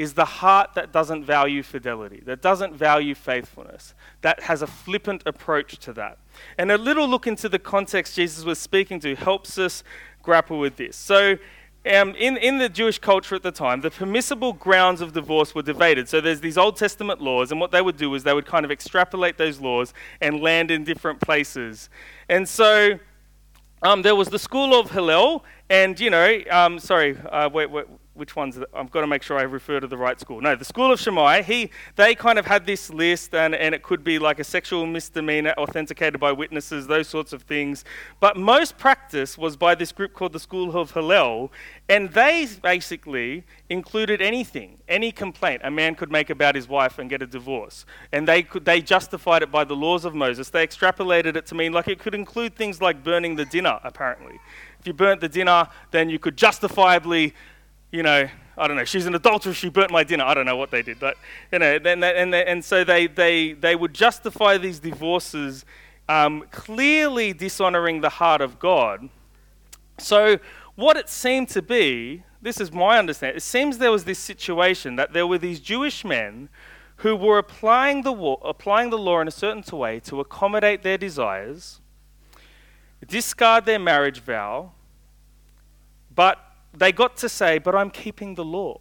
is 0.04 0.14
the 0.14 0.26
heart 0.26 0.76
that 0.76 0.92
doesn't 0.92 1.24
value 1.24 1.64
fidelity, 1.64 2.22
that 2.26 2.42
doesn't 2.42 2.76
value 2.76 3.16
faithfulness, 3.16 3.94
that 4.22 4.44
has 4.44 4.62
a 4.62 4.68
flippant 4.68 5.24
approach 5.26 5.80
to 5.80 5.94
that. 5.94 6.18
And 6.58 6.72
a 6.72 6.78
little 6.78 7.08
look 7.08 7.26
into 7.26 7.48
the 7.48 7.58
context 7.58 8.16
Jesus 8.16 8.44
was 8.44 8.60
speaking 8.60 9.00
to 9.00 9.16
helps 9.16 9.58
us 9.58 9.84
grapple 10.22 10.60
with 10.60 10.76
this. 10.76 10.96
So, 10.96 11.38
um, 11.86 12.16
in, 12.16 12.38
in 12.38 12.60
the 12.60 12.70
Jewish 12.70 12.98
culture 13.00 13.36
at 13.36 13.44
the 13.44 13.52
time, 13.52 13.82
the 13.82 13.92
permissible 13.92 14.54
grounds 14.54 15.02
of 15.02 15.12
divorce 15.12 15.54
were 15.54 15.62
debated. 15.62 16.08
So 16.08 16.22
there's 16.22 16.40
these 16.40 16.58
Old 16.58 16.78
Testament 16.78 17.20
laws, 17.20 17.52
and 17.52 17.60
what 17.60 17.72
they 17.72 17.82
would 17.82 17.98
do 17.98 18.14
is 18.16 18.24
they 18.24 18.34
would 18.34 18.46
kind 18.46 18.64
of 18.64 18.72
extrapolate 18.72 19.38
those 19.38 19.60
laws 19.60 19.94
and 20.22 20.40
land 20.40 20.72
in 20.72 20.86
different 20.86 21.20
places. 21.20 21.90
And 22.30 22.48
so 22.48 23.00
um, 23.82 24.02
there 24.02 24.16
was 24.16 24.30
the 24.30 24.40
school 24.40 24.80
of 24.80 24.92
Hillel, 24.92 25.44
and 25.70 26.00
you 26.00 26.10
know, 26.10 26.40
um, 26.50 26.80
sorry, 26.80 27.18
uh, 27.18 27.50
wait, 27.52 27.70
wait, 27.70 27.86
which 28.14 28.36
ones 28.36 28.60
I've 28.74 28.92
got 28.92 29.02
to 29.02 29.08
make 29.08 29.24
sure 29.24 29.40
I 29.40 29.44
refer 29.44 29.80
to 29.80 29.88
the 29.88 29.98
right 29.98 30.20
school. 30.20 30.40
No, 30.40 30.56
the 30.56 30.66
school 30.66 30.92
of 30.92 31.00
Shammai, 31.00 31.42
he 31.42 31.72
they 31.96 32.14
kind 32.14 32.38
of 32.38 32.46
had 32.46 32.66
this 32.66 32.92
list 32.92 33.34
and, 33.34 33.56
and 33.56 33.74
it 33.74 33.82
could 33.82 34.04
be 34.04 34.20
like 34.20 34.40
a 34.40 34.44
sexual 34.44 34.86
misdemeanor 34.86 35.54
authenticated 35.58 36.20
by 36.20 36.32
witnesses, 36.32 36.86
those 36.86 37.08
sorts 37.08 37.34
of 37.34 37.42
things. 37.44 37.84
But 38.20 38.38
most 38.38 38.78
practice 38.78 39.38
was 39.38 39.58
by 39.58 39.74
this 39.74 39.92
group 39.92 40.14
called 40.14 40.34
the 40.34 40.40
School 40.40 40.78
of 40.78 40.92
Hillel, 40.92 41.52
and 41.90 42.12
they 42.12 42.48
basically 42.62 43.44
included 43.70 44.22
anything, 44.22 44.78
any 44.88 45.12
complaint 45.12 45.62
a 45.64 45.72
man 45.72 45.96
could 45.96 46.12
make 46.12 46.30
about 46.30 46.54
his 46.54 46.68
wife 46.68 47.00
and 47.00 47.10
get 47.10 47.22
a 47.24 47.28
divorce. 47.28 47.86
And 48.12 48.28
they 48.28 48.44
could 48.44 48.66
they 48.66 48.82
justified 48.82 49.42
it 49.42 49.52
by 49.52 49.64
the 49.64 49.76
laws 49.76 50.06
of 50.06 50.14
Moses. 50.14 50.50
They 50.50 50.66
extrapolated 50.66 51.36
it 51.36 51.48
to 51.48 51.56
mean 51.56 51.74
like 51.74 51.88
it 51.88 51.98
could 51.98 52.14
include 52.14 52.56
things 52.56 52.80
like 52.80 53.04
burning 53.04 53.36
the 53.36 53.46
dinner, 53.46 53.80
apparently. 53.84 54.40
If 54.80 54.88
you 54.88 54.94
burnt 54.94 55.22
the 55.22 55.30
dinner, 55.30 55.70
then 55.92 56.10
you 56.10 56.20
could 56.20 56.38
justifiably 56.38 57.34
you 57.94 58.02
know, 58.02 58.28
I 58.58 58.68
don't 58.68 58.76
know, 58.76 58.86
she's 58.86 59.06
an 59.06 59.14
adulteress, 59.14 59.56
she 59.56 59.70
burnt 59.70 59.92
my 59.92 60.04
dinner. 60.04 60.24
I 60.24 60.34
don't 60.34 60.48
know 60.48 60.58
what 60.58 60.72
they 60.72 60.82
did. 60.82 61.00
But, 61.00 61.16
you 61.52 61.60
know, 61.60 61.76
and, 61.76 62.04
and, 62.04 62.36
and 62.36 62.66
so 62.66 62.84
they, 62.84 63.06
they, 63.06 63.54
they 63.54 63.76
would 63.76 63.94
justify 63.94 64.58
these 64.58 64.80
divorces 64.80 65.64
um, 66.10 66.44
clearly 66.52 67.34
dishonoring 67.34 68.02
the 68.02 68.10
heart 68.10 68.42
of 68.42 68.60
God. 68.60 69.10
So, 70.00 70.40
what 70.76 70.98
it 70.98 71.08
seemed 71.08 71.50
to 71.50 71.62
be, 71.62 72.24
this 72.42 72.60
is 72.60 72.72
my 72.72 72.98
understanding, 72.98 73.38
it 73.38 73.42
seems 73.42 73.78
there 73.78 73.92
was 73.92 74.06
this 74.06 74.18
situation 74.18 74.96
that 74.96 75.14
there 75.14 75.28
were 75.28 75.38
these 75.38 75.60
Jewish 75.60 76.04
men 76.04 76.50
who 76.98 77.16
were 77.16 77.38
applying 77.38 78.02
the, 78.02 78.12
war, 78.12 78.40
applying 78.44 78.90
the 78.90 78.98
law 78.98 79.22
in 79.22 79.28
a 79.28 79.32
certain 79.32 79.64
way 79.78 80.00
to 80.02 80.20
accommodate 80.20 80.82
their 80.82 80.98
desires, 80.98 81.80
discard 83.08 83.66
their 83.66 83.80
marriage 83.80 84.20
vow, 84.20 84.72
but 86.14 86.53
they 86.76 86.92
got 86.92 87.18
to 87.18 87.30
say, 87.30 87.60
But 87.60 87.76
I'm 87.76 87.90
keeping 87.90 88.36
the 88.36 88.46
law. 88.46 88.80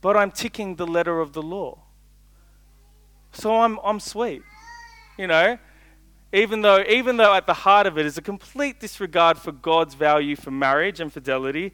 but 0.00 0.16
I'm 0.18 0.30
ticking 0.30 0.76
the 0.76 0.86
letter 0.86 1.20
of 1.20 1.32
the 1.32 1.40
law. 1.40 1.78
So 3.32 3.62
I'm, 3.62 3.78
I'm 3.82 3.98
sweet. 4.00 4.42
You 5.16 5.26
know, 5.28 5.58
even 6.32 6.60
though, 6.60 6.82
even 6.88 7.16
though 7.16 7.32
at 7.32 7.46
the 7.46 7.54
heart 7.54 7.86
of 7.86 7.96
it 7.96 8.04
is 8.04 8.18
a 8.18 8.22
complete 8.22 8.80
disregard 8.80 9.38
for 9.38 9.52
God's 9.52 9.94
value 9.94 10.36
for 10.36 10.50
marriage 10.50 11.00
and 11.00 11.12
fidelity, 11.12 11.72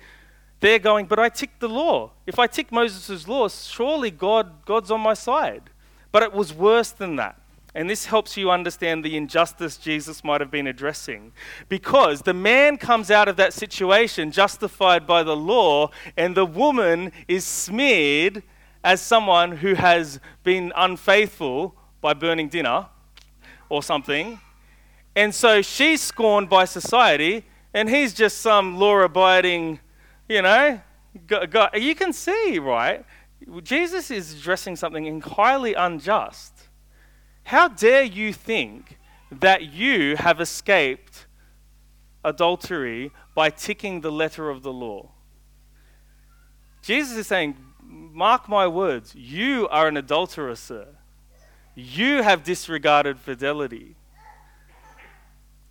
they're 0.61 0.79
going, 0.79 1.07
but 1.07 1.19
I 1.19 1.31
tick 1.31 1.59
the 1.59 1.69
law. 1.69 2.13
If 2.27 2.39
I 2.39 2.47
tick 2.47 2.71
Moses' 2.71 3.27
law, 3.27 3.49
surely 3.49 4.11
God, 4.11 4.65
God's 4.67 4.91
on 4.91 5.01
my 5.01 5.15
side. 5.15 5.71
But 6.13 6.23
it 6.23 6.33
was 6.33 6.53
worse 6.53 6.91
than 6.91 7.17
that. 7.17 7.40
And 7.75 7.89
this 7.89 8.07
helps 8.07 8.37
you 8.37 8.51
understand 8.51 9.05
the 9.05 9.17
injustice 9.17 9.77
Jesus 9.77 10.25
might 10.25 10.41
have 10.41 10.51
been 10.51 10.67
addressing. 10.67 11.33
Because 11.69 12.23
the 12.23 12.35
man 12.35 12.77
comes 12.77 13.11
out 13.11 13.29
of 13.29 13.37
that 13.37 13.53
situation 13.53 14.33
justified 14.33 15.07
by 15.07 15.23
the 15.23 15.37
law, 15.37 15.91
and 16.17 16.37
the 16.37 16.47
woman 16.47 17.13
is 17.29 17.45
smeared 17.45 18.43
as 18.83 19.01
someone 19.01 19.59
who 19.59 19.75
has 19.75 20.19
been 20.43 20.73
unfaithful 20.75 21.77
by 22.01 22.13
burning 22.15 22.49
dinner 22.49 22.87
or 23.69 23.83
something. 23.83 24.41
And 25.15 25.35
so 25.35 25.63
she's 25.63 26.01
scorned 26.01 26.49
by 26.49 26.65
society, 26.65 27.45
and 27.73 27.89
he's 27.89 28.15
just 28.15 28.39
some 28.39 28.79
law 28.79 28.99
abiding, 29.01 29.79
you 30.29 30.43
know. 30.43 30.81
You 31.75 31.95
can 31.95 32.13
see, 32.13 32.59
right? 32.59 33.05
Jesus 33.63 34.11
is 34.11 34.35
addressing 34.35 34.77
something 34.77 35.07
entirely 35.07 35.75
unjust. 35.75 36.60
How 37.51 37.67
dare 37.67 38.05
you 38.05 38.33
think 38.33 38.97
that 39.33 39.73
you 39.73 40.15
have 40.15 40.41
escaped 40.41 41.27
adultery 42.25 43.11
by 43.35 43.51
ticking 43.51 44.03
the 44.03 44.13
letter 44.13 44.51
of 44.51 44.63
the 44.63 44.73
law? 44.73 45.11
Jesus 46.81 47.17
is 47.17 47.27
saying, 47.27 47.57
Mark 47.83 48.49
my 48.49 48.69
words, 48.69 49.17
you 49.17 49.67
are 49.67 49.89
an 49.89 49.97
adulterer, 49.97 50.55
sir. 50.55 50.87
You 51.75 52.23
have 52.23 52.45
disregarded 52.45 53.19
fidelity. 53.19 53.97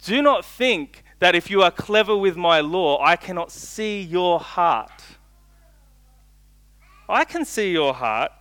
Do 0.03 0.21
not 0.21 0.43
think 0.43 1.01
that 1.19 1.33
if 1.33 1.49
you 1.49 1.61
are 1.61 1.71
clever 1.71 2.17
with 2.17 2.35
my 2.35 2.59
law, 2.59 3.01
I 3.01 3.15
cannot 3.15 3.53
see 3.53 4.01
your 4.01 4.41
heart. 4.41 5.01
I 7.07 7.23
can 7.23 7.45
see 7.45 7.71
your 7.71 7.93
heart. 7.93 8.33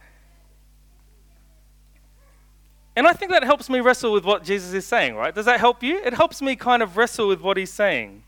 And 2.99 3.07
I 3.07 3.13
think 3.13 3.31
that 3.31 3.45
helps 3.45 3.71
me 3.71 3.79
wrestle 3.79 4.13
with 4.13 4.25
what 4.25 4.43
Jesus 4.43 4.75
is 4.75 4.85
saying, 4.85 5.15
right? 5.15 5.35
Does 5.35 5.47
that 5.47 5.61
help 5.61 5.83
you? 5.83 5.99
It 5.99 6.15
helps 6.15 6.43
me 6.43 6.57
kind 6.57 6.83
of 6.83 6.97
wrestle 6.97 7.29
with 7.29 7.41
what 7.41 7.57
he's 7.57 7.73
saying. 7.73 8.25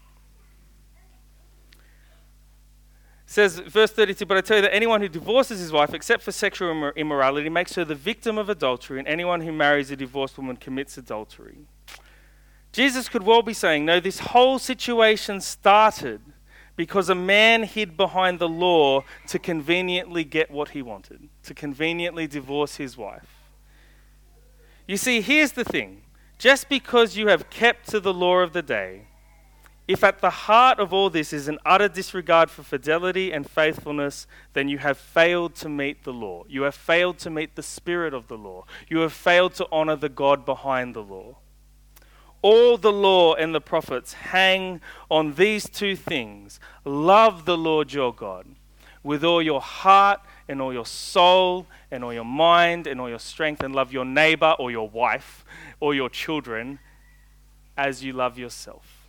says 3.26 3.60
verse 3.60 3.92
32 3.92 4.26
but 4.26 4.36
i 4.36 4.40
tell 4.40 4.56
you 4.56 4.62
that 4.62 4.74
anyone 4.74 5.00
who 5.00 5.08
divorces 5.08 5.60
his 5.60 5.70
wife 5.70 5.94
except 5.94 6.20
for 6.20 6.32
sexual 6.32 6.90
immorality 6.96 7.48
makes 7.48 7.76
her 7.76 7.84
the 7.84 7.94
victim 7.94 8.36
of 8.36 8.48
adultery 8.48 8.98
and 8.98 9.06
anyone 9.06 9.42
who 9.42 9.52
marries 9.52 9.88
a 9.92 9.94
divorced 9.94 10.36
woman 10.36 10.56
commits 10.56 10.98
adultery 10.98 11.58
Jesus 12.72 13.08
could 13.08 13.24
well 13.24 13.42
be 13.42 13.52
saying, 13.52 13.84
No, 13.84 14.00
this 14.00 14.20
whole 14.20 14.58
situation 14.58 15.40
started 15.40 16.20
because 16.76 17.08
a 17.08 17.14
man 17.14 17.64
hid 17.64 17.96
behind 17.96 18.38
the 18.38 18.48
law 18.48 19.04
to 19.26 19.38
conveniently 19.38 20.24
get 20.24 20.50
what 20.50 20.70
he 20.70 20.80
wanted, 20.80 21.28
to 21.42 21.52
conveniently 21.52 22.26
divorce 22.26 22.76
his 22.76 22.96
wife. 22.96 23.39
You 24.90 24.96
see, 24.96 25.20
here's 25.20 25.52
the 25.52 25.62
thing 25.62 26.02
just 26.36 26.68
because 26.68 27.16
you 27.16 27.28
have 27.28 27.48
kept 27.48 27.88
to 27.90 28.00
the 28.00 28.12
law 28.12 28.38
of 28.38 28.52
the 28.52 28.60
day, 28.60 29.02
if 29.86 30.02
at 30.02 30.20
the 30.20 30.30
heart 30.30 30.80
of 30.80 30.92
all 30.92 31.08
this 31.10 31.32
is 31.32 31.46
an 31.46 31.60
utter 31.64 31.86
disregard 31.86 32.50
for 32.50 32.64
fidelity 32.64 33.30
and 33.30 33.48
faithfulness, 33.48 34.26
then 34.52 34.68
you 34.68 34.78
have 34.78 34.98
failed 34.98 35.54
to 35.54 35.68
meet 35.68 36.02
the 36.02 36.12
law. 36.12 36.42
You 36.48 36.62
have 36.62 36.74
failed 36.74 37.18
to 37.20 37.30
meet 37.30 37.54
the 37.54 37.62
spirit 37.62 38.12
of 38.12 38.26
the 38.26 38.36
law. 38.36 38.64
You 38.88 38.98
have 38.98 39.12
failed 39.12 39.54
to 39.54 39.68
honor 39.70 39.94
the 39.94 40.08
God 40.08 40.44
behind 40.44 40.96
the 40.96 41.04
law. 41.04 41.36
All 42.42 42.76
the 42.76 42.90
law 42.90 43.34
and 43.34 43.54
the 43.54 43.60
prophets 43.60 44.14
hang 44.14 44.80
on 45.08 45.34
these 45.34 45.70
two 45.70 45.94
things 45.94 46.58
love 46.84 47.44
the 47.44 47.56
Lord 47.56 47.92
your 47.92 48.12
God 48.12 48.56
with 49.04 49.22
all 49.22 49.40
your 49.40 49.60
heart 49.60 50.20
and 50.50 50.60
all 50.60 50.72
your 50.72 50.84
soul 50.84 51.64
and 51.92 52.02
all 52.02 52.12
your 52.12 52.24
mind 52.24 52.88
and 52.88 53.00
all 53.00 53.08
your 53.08 53.20
strength, 53.20 53.62
and 53.62 53.72
love 53.72 53.92
your 53.92 54.04
neighbor 54.04 54.56
or 54.58 54.72
your 54.72 54.88
wife 54.88 55.44
or 55.78 55.94
your 55.94 56.08
children 56.08 56.80
as 57.76 58.02
you 58.02 58.12
love 58.12 58.36
yourself. 58.36 59.08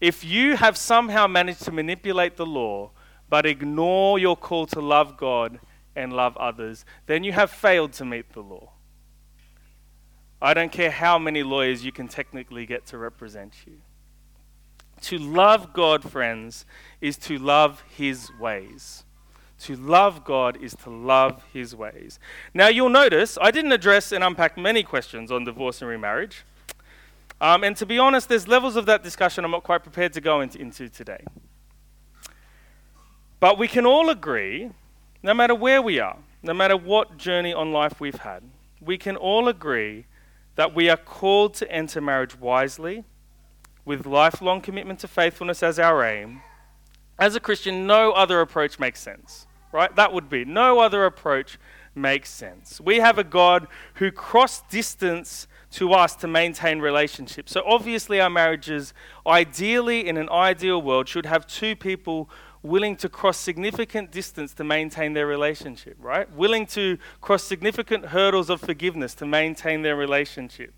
If 0.00 0.24
you 0.24 0.56
have 0.56 0.78
somehow 0.78 1.26
managed 1.26 1.62
to 1.64 1.70
manipulate 1.70 2.36
the 2.36 2.46
law 2.46 2.90
but 3.28 3.44
ignore 3.44 4.18
your 4.18 4.36
call 4.36 4.66
to 4.66 4.80
love 4.80 5.18
God 5.18 5.60
and 5.94 6.12
love 6.12 6.36
others, 6.38 6.84
then 7.06 7.22
you 7.22 7.32
have 7.32 7.50
failed 7.50 7.92
to 7.94 8.04
meet 8.06 8.32
the 8.32 8.40
law. 8.40 8.70
I 10.40 10.54
don't 10.54 10.72
care 10.72 10.90
how 10.90 11.18
many 11.18 11.42
lawyers 11.42 11.84
you 11.84 11.92
can 11.92 12.08
technically 12.08 12.64
get 12.64 12.86
to 12.86 12.98
represent 12.98 13.54
you. 13.66 13.74
To 15.02 15.18
love 15.18 15.72
God, 15.72 16.10
friends, 16.10 16.64
is 17.00 17.16
to 17.18 17.38
love 17.38 17.82
His 17.96 18.30
ways. 18.40 19.04
To 19.64 19.76
love 19.76 20.24
God 20.24 20.62
is 20.62 20.74
to 20.84 20.90
love 20.90 21.42
His 21.52 21.74
ways. 21.74 22.18
Now, 22.52 22.68
you'll 22.68 22.90
notice 22.90 23.38
I 23.40 23.50
didn't 23.50 23.72
address 23.72 24.12
and 24.12 24.22
unpack 24.22 24.58
many 24.58 24.82
questions 24.82 25.32
on 25.32 25.44
divorce 25.44 25.80
and 25.80 25.90
remarriage. 25.90 26.44
Um, 27.40 27.64
and 27.64 27.74
to 27.78 27.86
be 27.86 27.98
honest, 27.98 28.28
there's 28.28 28.46
levels 28.46 28.76
of 28.76 28.86
that 28.86 29.02
discussion 29.02 29.44
I'm 29.44 29.50
not 29.50 29.62
quite 29.62 29.82
prepared 29.82 30.12
to 30.14 30.20
go 30.20 30.42
into, 30.42 30.58
into 30.60 30.88
today. 30.88 31.24
But 33.40 33.58
we 33.58 33.66
can 33.66 33.86
all 33.86 34.10
agree, 34.10 34.70
no 35.22 35.32
matter 35.32 35.54
where 35.54 35.80
we 35.80 35.98
are, 35.98 36.18
no 36.42 36.52
matter 36.52 36.76
what 36.76 37.16
journey 37.16 37.54
on 37.54 37.72
life 37.72 38.00
we've 38.00 38.14
had, 38.20 38.42
we 38.82 38.98
can 38.98 39.16
all 39.16 39.48
agree 39.48 40.04
that 40.56 40.74
we 40.74 40.90
are 40.90 40.96
called 40.96 41.54
to 41.54 41.72
enter 41.72 42.00
marriage 42.02 42.38
wisely, 42.38 43.04
with 43.86 44.06
lifelong 44.06 44.60
commitment 44.60 44.98
to 45.00 45.08
faithfulness 45.08 45.62
as 45.62 45.78
our 45.78 46.04
aim. 46.04 46.42
As 47.18 47.34
a 47.34 47.40
Christian, 47.40 47.86
no 47.86 48.12
other 48.12 48.40
approach 48.40 48.78
makes 48.78 49.00
sense, 49.00 49.46
right? 49.74 49.94
That 49.96 50.12
would 50.12 50.30
be 50.30 50.44
no 50.44 50.78
other 50.78 51.04
approach 51.04 51.58
makes 51.96 52.30
sense. 52.30 52.80
We 52.80 52.98
have 52.98 53.18
a 53.18 53.24
God 53.24 53.66
who 53.94 54.12
crossed 54.12 54.68
distance 54.68 55.48
to 55.72 55.92
us 55.92 56.14
to 56.16 56.28
maintain 56.28 56.78
relationships. 56.78 57.50
So 57.52 57.62
obviously, 57.66 58.20
our 58.20 58.30
marriages, 58.30 58.94
ideally 59.26 60.06
in 60.06 60.16
an 60.16 60.28
ideal 60.30 60.80
world, 60.80 61.08
should 61.08 61.26
have 61.26 61.46
two 61.48 61.74
people 61.74 62.30
willing 62.62 62.96
to 62.96 63.08
cross 63.08 63.36
significant 63.36 64.12
distance 64.12 64.54
to 64.54 64.64
maintain 64.64 65.12
their 65.12 65.26
relationship, 65.26 65.96
right? 66.00 66.32
Willing 66.32 66.66
to 66.66 66.96
cross 67.20 67.42
significant 67.42 68.06
hurdles 68.06 68.48
of 68.48 68.60
forgiveness 68.60 69.12
to 69.14 69.26
maintain 69.26 69.82
their 69.82 69.96
relationship. 69.96 70.72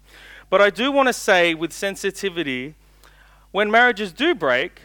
But 0.49 0.63
I 0.63 0.71
do 0.71 0.91
want 0.91 1.09
to 1.09 1.13
say 1.13 1.53
with 1.53 1.73
sensitivity 1.73 2.75
when 3.53 3.71
marriages 3.71 4.13
do 4.13 4.35
break, 4.35 4.83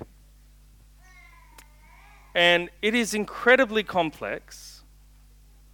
and 2.34 2.70
it 2.82 2.96
is 2.96 3.14
incredibly 3.14 3.84
complex, 3.84 4.84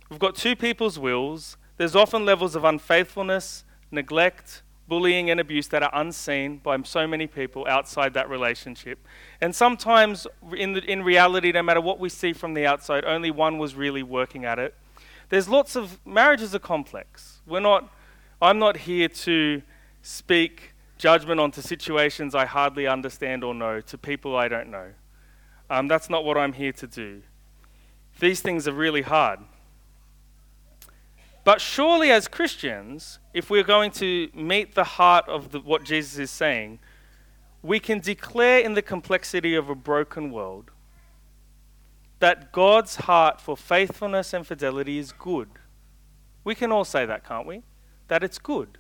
we've 0.09 0.19
got 0.19 0.35
two 0.35 0.55
people's 0.55 0.97
wills, 0.97 1.57
there's 1.77 1.95
often 1.95 2.25
levels 2.25 2.55
of 2.55 2.63
unfaithfulness, 2.63 3.63
neglect, 3.91 4.63
bullying 4.87 5.29
and 5.29 5.39
abuse 5.39 5.67
that 5.67 5.83
are 5.83 5.91
unseen 5.93 6.57
by 6.57 6.81
so 6.83 7.05
many 7.05 7.27
people 7.27 7.65
outside 7.67 8.13
that 8.13 8.29
relationship. 8.29 8.97
And 9.41 9.53
sometimes, 9.53 10.25
in, 10.55 10.73
the, 10.73 10.83
in 10.89 11.03
reality, 11.03 11.51
no 11.51 11.61
matter 11.61 11.81
what 11.81 11.99
we 11.99 12.09
see 12.09 12.33
from 12.33 12.53
the 12.53 12.65
outside, 12.65 13.03
only 13.03 13.29
one 13.29 13.57
was 13.57 13.75
really 13.75 14.03
working 14.03 14.45
at 14.45 14.59
it. 14.59 14.73
There's 15.29 15.49
lots 15.49 15.75
of 15.75 15.99
marriages 16.05 16.55
are 16.55 16.59
complex. 16.59 17.41
We're 17.45 17.59
not, 17.59 17.93
I'm 18.41 18.59
not 18.59 18.77
here 18.77 19.09
to 19.09 19.61
speak 20.01 20.73
judgment 20.97 21.39
onto 21.39 21.61
situations 21.61 22.33
I 22.33 22.45
hardly 22.45 22.87
understand 22.87 23.43
or 23.43 23.53
know, 23.53 23.81
to 23.81 23.97
people 23.97 24.35
I 24.35 24.47
don't 24.47 24.69
know. 24.69 24.87
Um, 25.69 25.88
that's 25.88 26.10
not 26.10 26.23
what 26.23 26.38
I'm 26.38 26.53
here 26.53 26.71
to 26.73 26.88
do. 26.88 27.21
These 28.19 28.41
things 28.41 28.67
are 28.67 28.73
really 28.73 29.01
hard. 29.01 29.39
But 31.43 31.62
surely, 31.62 32.12
as 32.12 32.27
Christians, 32.27 33.19
if 33.34 33.49
we're 33.49 33.63
going 33.63 33.91
to 33.91 34.30
meet 34.34 34.75
the 34.75 34.84
heart 34.84 35.30
of 35.30 35.51
the, 35.51 35.60
what 35.60 35.84
Jesus 35.84 36.19
is 36.19 36.32
saying, 36.32 36.80
we 37.62 37.80
can 37.80 37.99
declare 37.99 38.60
in 38.60 38.73
the 38.73 38.82
complexity 38.82 39.56
of 39.56 39.69
a 39.69 39.75
broken 39.75 40.32
world 40.32 40.71
that 42.19 42.51
God's 42.51 42.95
heart 42.95 43.39
for 43.39 43.56
faithfulness 43.56 44.34
and 44.34 44.45
fidelity 44.45 44.97
is 44.97 45.12
good. 45.12 45.49
We 46.43 46.56
can 46.56 46.71
all 46.71 46.86
say 46.86 47.06
that, 47.06 47.23
can't 47.23 47.45
we? 47.45 47.63
That 48.08 48.23
it's 48.23 48.39
good. 48.39 48.77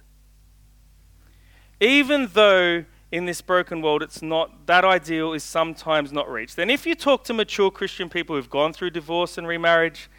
Even 1.79 2.29
though 2.33 2.85
in 3.11 3.25
this 3.25 3.41
broken 3.41 3.81
world 3.81 4.03
it's 4.03 4.21
not 4.21 4.65
that 4.67 4.83
ideal 4.83 5.33
is 5.33 5.43
sometimes 5.43 6.11
not 6.11 6.29
reached. 6.29 6.57
And 6.57 6.69
if 6.69 6.85
you 6.85 6.95
talk 6.95 7.23
to 7.25 7.33
mature 7.33 7.71
Christian 7.71 8.09
people 8.09 8.35
who've 8.35 8.49
gone 8.49 8.73
through 8.73 8.89
divorce 8.91 9.37
and 9.37 9.47
remarriage, 9.47 10.09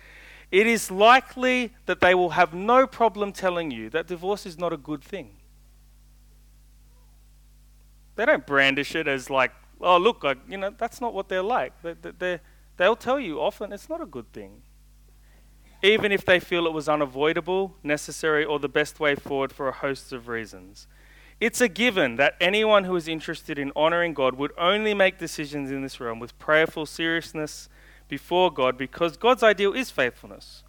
it 0.50 0.66
is 0.66 0.90
likely 0.90 1.74
that 1.86 2.00
they 2.00 2.14
will 2.14 2.30
have 2.30 2.54
no 2.54 2.86
problem 2.86 3.32
telling 3.32 3.70
you 3.70 3.90
that 3.90 4.06
divorce 4.06 4.46
is 4.46 4.58
not 4.58 4.72
a 4.72 4.78
good 4.78 5.04
thing. 5.04 5.36
They 8.16 8.24
don't 8.24 8.46
brandish 8.46 8.94
it 8.94 9.06
as 9.06 9.28
like, 9.28 9.52
oh, 9.80 9.98
look, 9.98 10.24
you 10.48 10.56
know, 10.56 10.70
that's 10.76 11.00
not 11.00 11.12
what 11.12 11.28
they're 11.28 11.42
like. 11.42 11.74
They, 11.82 12.40
they'll 12.78 12.96
tell 12.96 13.20
you 13.20 13.40
often 13.40 13.72
it's 13.72 13.88
not 13.88 14.00
a 14.00 14.06
good 14.06 14.32
thing. 14.32 14.62
even 15.82 16.10
if 16.10 16.24
they 16.24 16.40
feel 16.40 16.66
it 16.66 16.72
was 16.72 16.88
unavoidable, 16.88 17.76
necessary, 17.82 18.44
or 18.44 18.58
the 18.58 18.68
best 18.68 18.98
way 18.98 19.14
forward 19.14 19.52
for 19.52 19.68
a 19.68 19.72
host 19.72 20.12
of 20.12 20.26
reasons. 20.26 20.86
It's 21.40 21.60
a 21.60 21.68
given 21.68 22.16
that 22.16 22.34
anyone 22.40 22.84
who 22.84 22.96
is 22.96 23.06
interested 23.06 23.58
in 23.58 23.70
honoring 23.76 24.12
God 24.12 24.34
would 24.34 24.52
only 24.58 24.92
make 24.92 25.18
decisions 25.18 25.70
in 25.70 25.82
this 25.82 26.00
realm 26.00 26.18
with 26.18 26.36
prayerful 26.38 26.86
seriousness 26.86 27.68
before 28.08 28.52
God 28.52 28.76
because 28.76 29.16
God's 29.16 29.42
ideal 29.42 29.72
is 29.72 29.90
faithfulness, 29.90 30.64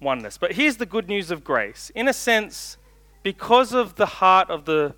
oneness. 0.00 0.38
But 0.38 0.52
here's 0.52 0.76
the 0.76 0.86
good 0.86 1.08
news 1.08 1.32
of 1.32 1.42
grace. 1.42 1.90
In 1.96 2.06
a 2.06 2.12
sense, 2.12 2.76
because 3.24 3.72
of 3.72 3.96
the 3.96 4.06
heart 4.06 4.50
of 4.50 4.66
the 4.66 4.94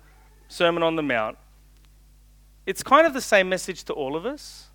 Sermon 0.47 0.83
on 0.83 0.95
the 0.95 1.03
Mount, 1.03 1.37
it's 2.67 2.83
kind 2.83 3.07
of 3.07 3.13
the 3.13 3.21
same 3.21 3.49
message 3.49 3.83
to 3.85 3.93
all 3.93 4.15
of 4.15 4.25
us. 4.25 4.69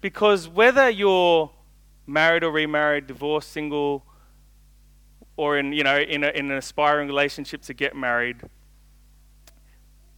Because 0.00 0.48
whether 0.48 0.88
you're 0.88 1.50
married 2.06 2.42
or 2.42 2.50
remarried, 2.50 3.06
divorced, 3.06 3.52
single, 3.52 4.04
or 5.36 5.58
in, 5.58 5.72
you 5.74 5.84
know, 5.84 5.98
in, 5.98 6.24
a, 6.24 6.28
in 6.28 6.50
an 6.50 6.56
aspiring 6.56 7.06
relationship 7.06 7.60
to 7.62 7.74
get 7.74 7.94
married, 7.94 8.42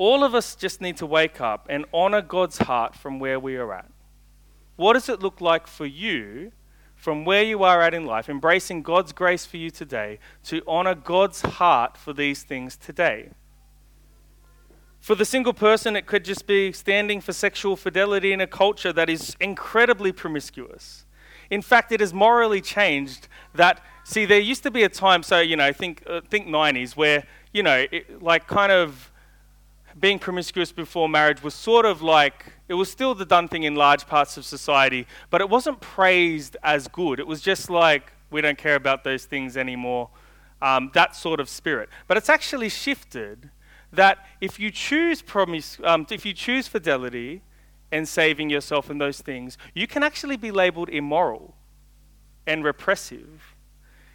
all 0.03 0.25
of 0.25 0.35
us 0.35 0.57
just 0.57 0.81
need 0.81 0.97
to 0.97 1.07
wake 1.07 1.41
up 1.41 1.65
and 1.71 1.85
honor 1.95 2.21
God's 2.21 2.59
heart 2.59 2.97
from 2.97 3.21
where 3.21 3.39
we 3.39 3.55
are 3.55 3.73
at. 3.73 3.89
What 4.75 4.95
does 4.95 5.09
it 5.09 5.21
look 5.21 5.41
like 5.41 5.69
for 5.69 5.87
you 5.87 6.51
from 6.97 7.25
where 7.25 7.45
you 7.45 7.63
are 7.63 7.81
at 7.81 7.95
in 7.95 8.05
life, 8.05 8.29
embracing 8.29 8.83
God's 8.83 9.13
grace 9.13 9.47
for 9.47 9.59
you 9.59 9.71
today, 9.71 10.19
to 10.47 10.61
honor 10.67 10.97
God's 10.97 11.43
heart 11.43 11.97
for 11.97 12.13
these 12.13 12.43
things 12.43 12.77
today? 12.77 13.31
For 14.99 15.15
the 15.15 15.25
single 15.25 15.53
person, 15.53 15.95
it 15.95 16.07
could 16.07 16.25
just 16.25 16.49
be 16.49 16.73
standing 16.73 17.21
for 17.21 17.33
sexual 17.33 17.77
fidelity 17.77 18.33
in 18.33 18.41
a 18.41 18.49
culture 18.49 18.93
that 18.93 19.09
is 19.09 19.37
incredibly 19.39 20.11
promiscuous. 20.11 21.05
In 21.49 21.63
fact, 21.63 21.93
it 21.93 22.01
has 22.01 22.13
morally 22.13 22.61
changed 22.61 23.29
that, 23.55 23.81
see, 24.03 24.25
there 24.25 24.41
used 24.41 24.65
to 24.65 24.71
be 24.73 24.83
a 24.83 24.89
time, 24.89 25.23
so, 25.23 25.39
you 25.39 25.55
know, 25.55 25.73
think, 25.73 26.03
uh, 26.09 26.23
think 26.29 26.49
90s, 26.49 26.97
where, 26.97 27.23
you 27.53 27.63
know, 27.63 27.87
it, 27.93 28.21
like 28.21 28.49
kind 28.49 28.73
of 28.73 29.12
being 29.99 30.19
promiscuous 30.19 30.73
before 30.73 31.09
marriage 31.09 31.43
was 31.43 31.55
sort 31.55 31.85
of 31.85 32.03
like, 32.03 32.53
it 32.69 32.75
was 32.75 32.91
still 32.91 33.15
the 33.15 33.25
done 33.25 33.49
thing 33.49 33.63
in 33.63 33.75
large 33.75 34.07
parts 34.07 34.37
of 34.37 34.45
society, 34.45 35.07
but 35.31 35.41
it 35.41 35.49
wasn't 35.49 35.81
praised 35.81 36.57
as 36.63 36.89
good. 36.89 37.21
It 37.21 37.27
was 37.27 37.41
just 37.41 37.71
like, 37.71 38.13
we 38.31 38.41
don't 38.41 38.59
care 38.59 38.77
about 38.77 39.05
those 39.05 39.25
things 39.25 39.57
anymore, 39.57 40.09
um, 40.61 40.91
that 40.95 41.15
sort 41.15 41.41
of 41.41 41.49
spirit. 41.49 41.89
But 42.07 42.17
it's 42.17 42.29
actually 42.29 42.69
shifted 42.69 43.51
that 43.93 44.27
if 44.41 44.59
you 44.59 44.71
choose 44.71 45.21
promise, 45.21 45.79
um, 45.85 46.07
if 46.11 46.25
you 46.25 46.33
choose 46.33 46.67
fidelity 46.67 47.43
and 47.91 48.09
saving 48.09 48.49
yourself 48.49 48.89
and 48.89 49.01
those 49.01 49.21
things, 49.21 49.59
you 49.75 49.87
can 49.87 50.03
actually 50.03 50.37
be 50.37 50.51
labeled 50.51 50.89
immoral 50.89 51.55
and 52.47 52.65
repressive. 52.65 53.55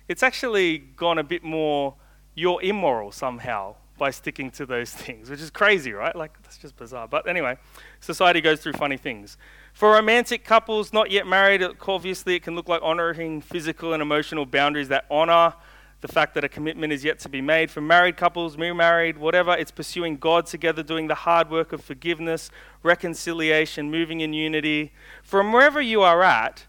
It's 0.07 0.23
actually 0.23 0.79
gone 0.79 1.19
a 1.19 1.23
bit 1.23 1.43
more, 1.43 1.95
you're 2.33 2.61
immoral 2.61 3.11
somehow 3.11 3.75
by 3.97 4.11
sticking 4.11 4.51
to 4.51 4.65
those 4.65 4.91
things, 5.03 5.29
which 5.29 5.41
is 5.41 5.49
crazy, 5.49 5.91
right? 5.91 6.15
Like, 6.15 6.41
that's 6.43 6.57
just 6.57 6.75
bizarre. 6.77 7.07
But 7.07 7.27
anyway, 7.27 7.57
society 7.99 8.41
goes 8.41 8.59
through 8.59 8.73
funny 8.73 8.97
things. 8.97 9.37
For 9.73 9.91
romantic 9.91 10.43
couples 10.43 10.93
not 10.93 11.11
yet 11.11 11.27
married, 11.27 11.63
obviously 11.87 12.35
it 12.35 12.43
can 12.43 12.55
look 12.55 12.67
like 12.67 12.81
honoring 12.83 13.41
physical 13.41 13.93
and 13.93 14.01
emotional 14.01 14.45
boundaries 14.45 14.87
that 14.89 15.05
honor 15.11 15.53
the 16.01 16.07
fact 16.07 16.35
that 16.35 16.43
a 16.43 16.49
commitment 16.49 16.93
is 16.93 17.03
yet 17.03 17.19
to 17.19 17.29
be 17.29 17.41
made. 17.41 17.71
For 17.71 17.81
married 17.81 18.17
couples, 18.17 18.55
remarried, 18.55 19.17
whatever, 19.17 19.53
it's 19.53 19.71
pursuing 19.71 20.17
God 20.17 20.45
together, 20.45 20.83
doing 20.83 21.07
the 21.07 21.15
hard 21.15 21.49
work 21.49 21.73
of 21.73 21.83
forgiveness, 21.83 22.51
reconciliation, 22.83 23.89
moving 23.89 24.21
in 24.21 24.33
unity. 24.33 24.93
From 25.23 25.51
wherever 25.51 25.81
you 25.81 26.03
are 26.03 26.21
at, 26.23 26.65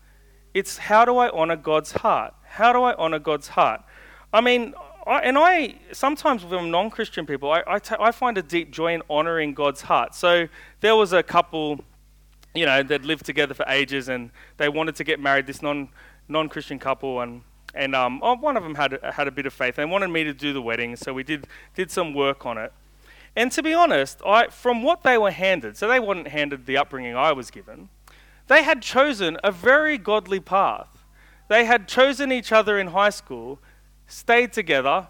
it's 0.55 0.79
how 0.79 1.05
do 1.05 1.19
I 1.19 1.29
honor 1.29 1.57
God's 1.57 1.93
heart? 1.93 2.35
How 2.45 2.73
do 2.73 2.83
I 2.83 2.95
honor 2.95 3.19
God's 3.19 3.49
heart? 3.49 3.83
I 4.33 4.41
mean, 4.41 4.75
I, 5.09 5.21
and 5.21 5.39
I 5.39 5.77
sometimes 5.93 6.45
with 6.45 6.63
non-Christian 6.63 7.25
people, 7.25 7.51
I, 7.51 7.63
I, 7.67 7.79
t- 7.79 7.97
I 7.99 8.13
find 8.13 8.37
a 8.37 8.43
deep 8.43 8.71
joy 8.71 8.93
in 8.93 9.03
honoring 9.09 9.55
God's 9.55 9.81
heart. 9.83 10.15
So 10.15 10.49
there 10.81 10.97
was 10.97 11.15
a 11.15 11.23
couple, 11.23 11.81
you 12.55 12.67
know, 12.67 12.83
that 12.83 13.05
lived 13.05 13.25
together 13.25 13.55
for 13.55 13.65
ages, 13.69 14.11
and 14.11 14.31
they 14.59 14.69
wanted 14.69 14.97
to 14.97 15.05
get 15.05 15.19
married. 15.19 15.47
This 15.47 15.63
non 15.63 15.89
non-Christian 16.29 16.79
couple, 16.79 17.21
and 17.23 17.41
and 17.75 17.95
um, 17.95 18.21
oh, 18.23 18.37
one 18.37 18.59
of 18.59 18.63
them 18.63 18.75
had 18.75 18.99
had 19.03 19.27
a 19.27 19.31
bit 19.31 19.47
of 19.47 19.55
faith. 19.55 19.77
They 19.77 19.87
wanted 19.87 20.09
me 20.09 20.25
to 20.25 20.35
do 20.35 20.53
the 20.53 20.61
wedding, 20.61 20.95
so 20.95 21.15
we 21.15 21.23
did 21.23 21.47
did 21.75 21.91
some 21.91 22.13
work 22.13 22.45
on 22.45 22.59
it. 22.59 22.73
And 23.35 23.51
to 23.53 23.63
be 23.63 23.73
honest, 23.73 24.21
I, 24.27 24.49
from 24.49 24.83
what 24.83 25.05
they 25.05 25.17
were 25.17 25.31
handed, 25.31 25.77
so 25.79 25.89
they 25.89 26.01
weren't 26.01 26.29
handed 26.29 26.67
the 26.67 26.77
upbringing 26.77 27.17
I 27.17 27.33
was 27.33 27.51
given. 27.51 27.89
They 28.47 28.63
had 28.63 28.83
chosen 28.83 29.39
a 29.43 29.53
very 29.53 29.97
godly 29.97 30.41
path. 30.41 31.05
They 31.49 31.65
had 31.65 31.89
chosen 31.89 32.31
each 32.31 32.53
other 32.53 32.79
in 32.79 32.89
high 32.89 33.11
school, 33.11 33.59
stayed 34.09 34.53
together, 34.53 35.07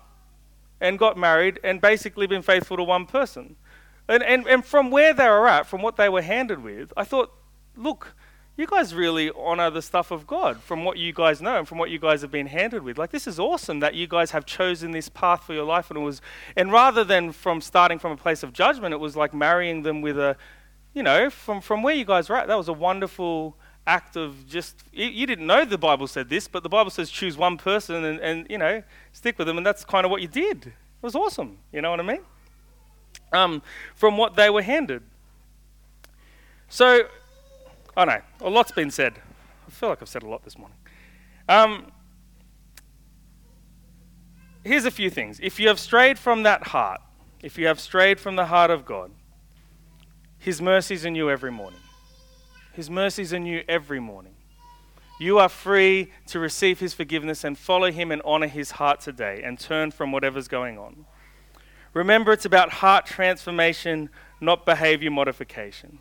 and 0.80 0.98
got 0.98 1.16
married, 1.16 1.58
and 1.64 1.80
basically 1.80 2.26
been 2.26 2.42
faithful 2.42 2.76
to 2.76 2.84
one 2.84 3.06
person. 3.06 3.56
And, 4.08 4.22
and, 4.22 4.46
and 4.46 4.64
from 4.64 4.90
where 4.90 5.14
they 5.14 5.28
were 5.28 5.48
at, 5.48 5.66
from 5.66 5.82
what 5.82 5.96
they 5.96 6.08
were 6.08 6.22
handed 6.22 6.62
with, 6.62 6.92
I 6.96 7.04
thought, 7.04 7.32
look, 7.76 8.14
you 8.58 8.66
guys 8.66 8.92
really 8.92 9.30
honor 9.37 9.70
the 9.70 9.82
stuff 9.82 10.11
of 10.11 10.26
God 10.26 10.61
from 10.61 10.84
what 10.84 10.98
you 10.98 11.12
guys 11.12 11.40
know 11.40 11.58
and 11.58 11.68
from 11.68 11.78
what 11.78 11.90
you 11.90 11.98
guys 12.00 12.22
have 12.22 12.32
been 12.32 12.48
handed 12.48 12.82
with. 12.82 12.98
Like 12.98 13.11
this 13.11 13.28
is 13.28 13.38
awesome 13.38 13.78
that 13.80 13.94
you 13.94 14.08
guys 14.08 14.32
have 14.32 14.44
chosen 14.46 14.90
this 14.90 15.08
path 15.08 15.44
for 15.44 15.54
your 15.54 15.64
life 15.64 15.90
and 15.90 15.98
it 15.98 16.02
was 16.02 16.20
and 16.56 16.72
rather 16.72 17.04
than 17.04 17.30
from 17.30 17.61
starting 17.61 18.00
from 18.00 18.11
a 18.11 18.16
place 18.16 18.42
of 18.42 18.52
judgment, 18.52 18.92
it 18.92 18.98
was 18.98 19.14
like 19.14 19.32
marrying 19.32 19.82
them 19.82 20.02
with 20.02 20.18
a 20.18 20.37
you 20.92 21.04
know, 21.04 21.30
from 21.30 21.61
from 21.61 21.84
where 21.84 21.94
you 21.94 22.04
guys 22.04 22.28
were 22.28 22.34
at, 22.34 22.48
that 22.48 22.58
was 22.58 22.66
a 22.66 22.72
wonderful 22.72 23.56
act 23.88 24.16
of 24.16 24.46
just 24.46 24.85
you, 24.92 25.27
didn't 25.27 25.46
know 25.46 25.64
the 25.64 25.79
Bible 25.79 26.07
said 26.07 26.29
this, 26.29 26.46
but 26.46 26.62
the 26.62 26.68
Bible 26.68 26.90
says 26.90 27.11
choose 27.11 27.37
one 27.37 27.57
person 27.57 28.05
and, 28.05 28.20
and 28.20 28.46
you 28.51 28.59
know, 28.59 28.83
stick 29.12 29.38
with 29.38 29.46
them 29.46 29.57
and 29.57 29.66
that's 29.66 29.85
kind 29.85 30.05
of 30.05 30.11
what 30.11 30.22
you 30.22 30.29
did. 30.29 30.66
It 30.66 30.72
was 31.03 31.14
awesome. 31.14 31.59
You 31.72 31.81
know 31.81 31.90
what 31.90 32.01
I 32.01 32.03
mean? 32.03 32.20
Um, 33.33 33.62
from 33.94 34.16
what 34.16 34.37
they 34.37 34.51
were 34.51 34.62
handed. 34.62 35.03
So 36.68 37.09
Oh 37.98 38.05
know, 38.05 38.20
a 38.42 38.48
lot's 38.48 38.70
been 38.70 38.92
said. 38.92 39.14
I 39.66 39.70
feel 39.72 39.88
like 39.88 40.01
I've 40.01 40.09
said 40.09 40.22
a 40.22 40.29
lot 40.29 40.44
this 40.44 40.57
morning. 40.57 40.77
Um, 41.48 41.90
here's 44.62 44.85
a 44.85 44.90
few 44.92 45.11
things. 45.11 45.40
If 45.42 45.59
you 45.59 45.66
have 45.66 45.81
strayed 45.81 46.16
from 46.16 46.44
that 46.44 46.68
heart, 46.68 47.01
if 47.42 47.59
you 47.59 47.66
have 47.66 47.81
strayed 47.81 48.20
from 48.20 48.37
the 48.37 48.46
heart 48.46 48.70
of 48.70 48.87
God, 48.87 49.11
His 50.38 50.62
mercies 50.62 51.05
are 51.05 51.11
new 51.11 51.29
every 51.29 51.51
morning. 51.51 51.81
His 52.78 52.88
mercies 52.88 53.34
are 53.34 53.40
new 53.40 53.64
every 53.68 53.98
morning. 53.98 54.34
You 55.18 55.40
are 55.40 55.48
free 55.48 56.12
to 56.28 56.38
receive 56.38 56.78
His 56.78 56.94
forgiveness 56.94 57.42
and 57.42 57.58
follow 57.58 57.90
Him 57.90 58.12
and 58.12 58.22
honor 58.24 58.46
His 58.46 58.70
heart 58.70 59.00
today 59.00 59.42
and 59.42 59.58
turn 59.58 59.90
from 59.90 60.12
whatever's 60.12 60.46
going 60.46 60.78
on. 60.78 61.04
Remember, 61.92 62.32
it's 62.32 62.44
about 62.44 62.70
heart 62.70 63.04
transformation, 63.04 64.10
not 64.40 64.64
behavior 64.64 65.10
modification 65.10 65.98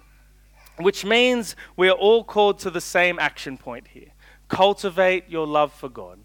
which 0.77 1.03
means 1.03 1.55
we 1.75 1.89
are 1.89 1.95
all 1.95 2.23
called 2.23 2.59
to 2.59 2.69
the 2.69 2.79
same 2.79 3.17
action 3.17 3.57
point 3.57 3.87
here 3.87 4.11
cultivate 4.47 5.27
your 5.27 5.47
love 5.47 5.73
for 5.73 5.89
God. 5.89 6.19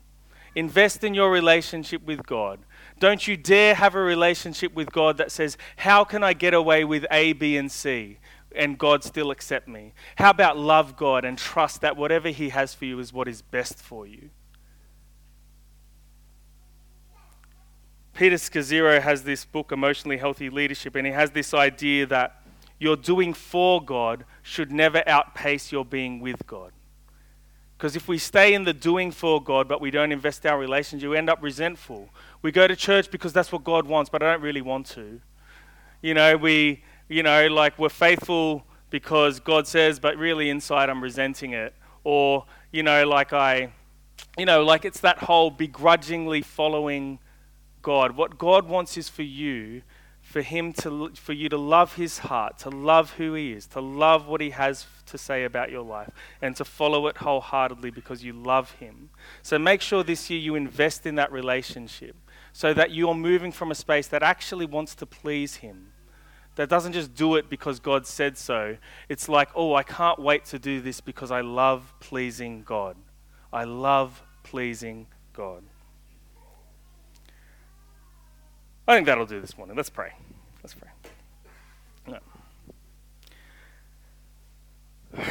Invest 0.54 1.02
in 1.02 1.14
your 1.14 1.30
relationship 1.30 2.04
with 2.04 2.26
God. 2.26 2.60
Don't 3.00 3.26
you 3.26 3.38
dare 3.38 3.74
have 3.74 3.94
a 3.94 4.02
relationship 4.02 4.74
with 4.74 4.92
God 4.92 5.16
that 5.16 5.32
says, 5.32 5.56
How 5.76 6.04
can 6.04 6.22
I 6.22 6.34
get 6.34 6.52
away 6.52 6.84
with 6.84 7.06
A, 7.10 7.32
B, 7.32 7.56
and 7.56 7.72
C? 7.72 8.18
And 8.56 8.78
God 8.78 9.04
still 9.04 9.30
accept 9.30 9.68
me. 9.68 9.92
How 10.16 10.30
about 10.30 10.58
love 10.58 10.96
God 10.96 11.24
and 11.24 11.38
trust 11.38 11.80
that 11.80 11.96
whatever 11.96 12.28
He 12.28 12.50
has 12.50 12.74
for 12.74 12.84
you 12.84 12.98
is 12.98 13.12
what 13.12 13.28
is 13.28 13.42
best 13.42 13.78
for 13.78 14.06
you? 14.06 14.30
Peter 18.14 18.36
Scazzero 18.36 19.00
has 19.00 19.22
this 19.24 19.44
book, 19.44 19.72
Emotionally 19.72 20.18
Healthy 20.18 20.50
Leadership, 20.50 20.96
and 20.96 21.06
he 21.06 21.12
has 21.12 21.30
this 21.30 21.54
idea 21.54 22.04
that 22.06 22.42
your 22.78 22.96
doing 22.96 23.32
for 23.32 23.82
God 23.82 24.24
should 24.42 24.70
never 24.70 25.02
outpace 25.08 25.72
your 25.72 25.84
being 25.84 26.20
with 26.20 26.46
God. 26.46 26.72
Because 27.76 27.96
if 27.96 28.06
we 28.08 28.18
stay 28.18 28.54
in 28.54 28.64
the 28.64 28.72
doing 28.72 29.10
for 29.10 29.42
God, 29.42 29.66
but 29.66 29.80
we 29.80 29.90
don't 29.90 30.12
invest 30.12 30.44
our 30.46 30.58
relationship, 30.58 31.08
we 31.10 31.16
end 31.16 31.30
up 31.30 31.42
resentful. 31.42 32.10
We 32.42 32.52
go 32.52 32.68
to 32.68 32.76
church 32.76 33.10
because 33.10 33.32
that's 33.32 33.50
what 33.50 33.64
God 33.64 33.86
wants, 33.86 34.10
but 34.10 34.22
I 34.22 34.30
don't 34.30 34.42
really 34.42 34.62
want 34.62 34.86
to. 34.90 35.20
You 36.02 36.14
know, 36.14 36.36
we, 36.36 36.84
you 37.12 37.22
know, 37.22 37.46
like 37.48 37.78
we're 37.78 37.88
faithful 37.90 38.64
because 38.88 39.38
God 39.38 39.66
says, 39.66 40.00
but 40.00 40.16
really 40.16 40.48
inside 40.48 40.88
I'm 40.88 41.02
resenting 41.02 41.52
it. 41.52 41.74
Or, 42.04 42.46
you 42.70 42.82
know, 42.82 43.06
like 43.06 43.32
I, 43.32 43.72
you 44.38 44.46
know, 44.46 44.64
like 44.64 44.84
it's 44.84 45.00
that 45.00 45.18
whole 45.18 45.50
begrudgingly 45.50 46.42
following 46.42 47.18
God. 47.82 48.16
What 48.16 48.38
God 48.38 48.66
wants 48.66 48.96
is 48.96 49.08
for 49.08 49.22
you 49.22 49.82
for 50.22 50.40
him 50.40 50.72
to 50.72 51.10
for 51.14 51.32
you 51.32 51.48
to 51.48 51.58
love 51.58 51.96
his 51.96 52.20
heart, 52.20 52.58
to 52.60 52.70
love 52.70 53.14
who 53.14 53.34
he 53.34 53.52
is, 53.52 53.66
to 53.66 53.80
love 53.80 54.26
what 54.28 54.40
he 54.40 54.50
has 54.50 54.86
to 55.06 55.18
say 55.18 55.44
about 55.44 55.70
your 55.70 55.82
life 55.82 56.10
and 56.40 56.56
to 56.56 56.64
follow 56.64 57.08
it 57.08 57.18
wholeheartedly 57.18 57.90
because 57.90 58.24
you 58.24 58.32
love 58.32 58.70
him. 58.72 59.10
So 59.42 59.58
make 59.58 59.82
sure 59.82 60.02
this 60.02 60.30
year 60.30 60.40
you 60.40 60.54
invest 60.54 61.04
in 61.04 61.16
that 61.16 61.30
relationship 61.30 62.16
so 62.52 62.72
that 62.72 62.92
you're 62.92 63.14
moving 63.14 63.52
from 63.52 63.70
a 63.70 63.74
space 63.74 64.06
that 64.08 64.22
actually 64.22 64.66
wants 64.66 64.94
to 64.94 65.06
please 65.06 65.56
him. 65.56 65.92
That 66.56 66.68
doesn't 66.68 66.92
just 66.92 67.14
do 67.14 67.36
it 67.36 67.48
because 67.48 67.80
God 67.80 68.06
said 68.06 68.36
so. 68.36 68.76
It's 69.08 69.28
like, 69.28 69.48
"Oh, 69.54 69.74
I 69.74 69.82
can't 69.82 70.18
wait 70.18 70.44
to 70.46 70.58
do 70.58 70.80
this 70.80 71.00
because 71.00 71.30
I 71.30 71.40
love 71.40 71.94
pleasing 72.00 72.62
God. 72.62 72.96
I 73.52 73.64
love 73.64 74.22
pleasing 74.42 75.06
God. 75.32 75.62
I 78.86 78.96
think 78.96 79.06
that'll 79.06 79.26
do 79.26 79.40
this 79.40 79.56
morning. 79.56 79.76
Let's 79.76 79.90
pray. 79.90 80.12
Let's 80.62 80.74
pray. 80.74 80.90
No. 82.06 82.18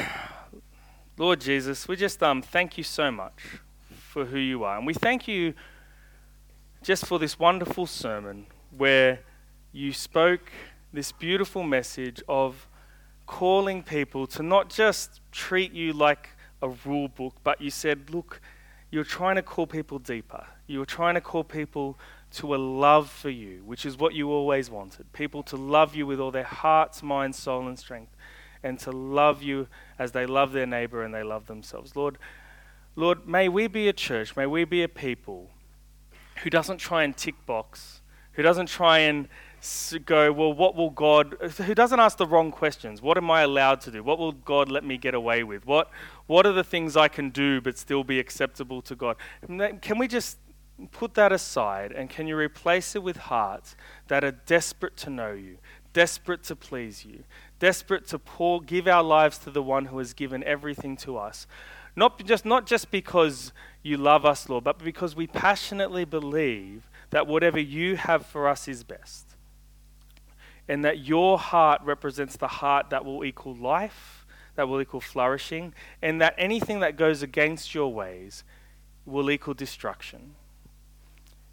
Lord 1.17 1.41
Jesus, 1.41 1.87
we 1.87 1.95
just 1.95 2.23
um, 2.23 2.41
thank 2.41 2.77
you 2.77 2.83
so 2.83 3.11
much 3.11 3.59
for 4.11 4.25
who 4.25 4.39
you 4.39 4.63
are. 4.63 4.77
And 4.77 4.87
we 4.87 4.93
thank 4.93 5.27
you 5.27 5.53
just 6.81 7.05
for 7.05 7.19
this 7.19 7.37
wonderful 7.37 7.85
sermon 7.85 8.47
where 8.75 9.19
you 9.71 9.93
spoke 9.93 10.51
this 10.93 11.11
beautiful 11.11 11.63
message 11.63 12.21
of 12.27 12.67
calling 13.25 13.81
people 13.81 14.27
to 14.27 14.43
not 14.43 14.69
just 14.69 15.21
treat 15.31 15.71
you 15.71 15.93
like 15.93 16.29
a 16.61 16.69
rule 16.85 17.07
book, 17.07 17.35
but 17.43 17.61
you 17.61 17.69
said, 17.69 18.09
look, 18.09 18.41
you're 18.91 19.05
trying 19.05 19.35
to 19.35 19.41
call 19.41 19.65
people 19.65 19.99
deeper. 19.99 20.45
You're 20.67 20.85
trying 20.85 21.15
to 21.15 21.21
call 21.21 21.43
people 21.43 21.97
to 22.33 22.53
a 22.55 22.57
love 22.57 23.09
for 23.09 23.29
you, 23.29 23.63
which 23.65 23.85
is 23.85 23.97
what 23.97 24.13
you 24.13 24.29
always 24.29 24.69
wanted. 24.69 25.11
People 25.13 25.43
to 25.43 25.55
love 25.55 25.95
you 25.95 26.05
with 26.05 26.19
all 26.19 26.31
their 26.31 26.43
hearts, 26.43 27.01
mind, 27.01 27.35
soul, 27.35 27.67
and 27.67 27.79
strength, 27.79 28.15
and 28.63 28.77
to 28.79 28.91
love 28.91 29.41
you 29.41 29.67
as 29.97 30.11
they 30.11 30.25
love 30.25 30.51
their 30.51 30.65
neighbor 30.65 31.03
and 31.03 31.13
they 31.13 31.23
love 31.23 31.47
themselves. 31.47 31.95
Lord, 31.95 32.17
Lord, 32.95 33.27
may 33.27 33.47
we 33.47 33.67
be 33.67 33.87
a 33.87 33.93
church, 33.93 34.35
may 34.35 34.45
we 34.45 34.65
be 34.65 34.83
a 34.83 34.89
people 34.89 35.49
who 36.43 36.49
doesn't 36.49 36.77
try 36.77 37.03
and 37.03 37.15
tick 37.15 37.45
box, 37.45 38.01
who 38.33 38.43
doesn't 38.43 38.67
try 38.67 38.99
and 38.99 39.27
go, 40.05 40.31
well, 40.31 40.53
what 40.53 40.75
will 40.75 40.89
God, 40.89 41.35
who 41.57 41.75
doesn't 41.75 41.99
ask 41.99 42.17
the 42.17 42.25
wrong 42.25 42.51
questions. 42.51 43.01
What 43.01 43.17
am 43.17 43.29
I 43.29 43.41
allowed 43.41 43.81
to 43.81 43.91
do? 43.91 44.03
What 44.03 44.17
will 44.17 44.31
God 44.31 44.69
let 44.69 44.83
me 44.83 44.97
get 44.97 45.13
away 45.13 45.43
with? 45.43 45.65
What, 45.65 45.91
what 46.25 46.47
are 46.47 46.51
the 46.51 46.63
things 46.63 46.97
I 46.97 47.07
can 47.07 47.29
do 47.29 47.61
but 47.61 47.77
still 47.77 48.03
be 48.03 48.19
acceptable 48.19 48.81
to 48.81 48.95
God? 48.95 49.17
Can 49.81 49.99
we 49.99 50.07
just 50.07 50.39
put 50.91 51.13
that 51.13 51.31
aside 51.31 51.91
and 51.91 52.09
can 52.09 52.27
you 52.27 52.35
replace 52.35 52.95
it 52.95 53.03
with 53.03 53.17
hearts 53.17 53.75
that 54.07 54.23
are 54.23 54.31
desperate 54.31 54.97
to 54.97 55.11
know 55.11 55.33
you, 55.33 55.57
desperate 55.93 56.43
to 56.45 56.55
please 56.55 57.05
you, 57.05 57.23
desperate 57.59 58.07
to 58.07 58.17
pour, 58.17 58.61
give 58.61 58.87
our 58.87 59.03
lives 59.03 59.37
to 59.39 59.51
the 59.51 59.61
one 59.61 59.85
who 59.85 59.99
has 59.99 60.13
given 60.13 60.43
everything 60.43 60.97
to 60.97 61.17
us? 61.17 61.45
Not 61.95 62.23
just, 62.25 62.45
not 62.45 62.65
just 62.65 62.89
because 62.89 63.53
you 63.83 63.97
love 63.97 64.25
us, 64.25 64.49
Lord, 64.49 64.63
but 64.63 64.79
because 64.79 65.15
we 65.15 65.27
passionately 65.27 66.05
believe 66.05 66.89
that 67.11 67.27
whatever 67.27 67.59
you 67.59 67.97
have 67.97 68.25
for 68.25 68.47
us 68.47 68.67
is 68.67 68.83
best 68.83 69.30
and 70.67 70.85
that 70.85 70.99
your 70.99 71.37
heart 71.37 71.81
represents 71.83 72.37
the 72.37 72.47
heart 72.47 72.89
that 72.89 73.03
will 73.03 73.23
equal 73.23 73.55
life, 73.55 74.25
that 74.55 74.67
will 74.67 74.81
equal 74.81 75.01
flourishing, 75.01 75.73
and 76.01 76.21
that 76.21 76.35
anything 76.37 76.79
that 76.79 76.95
goes 76.95 77.21
against 77.21 77.73
your 77.73 77.93
ways 77.93 78.43
will 79.05 79.29
equal 79.31 79.53
destruction. 79.53 80.35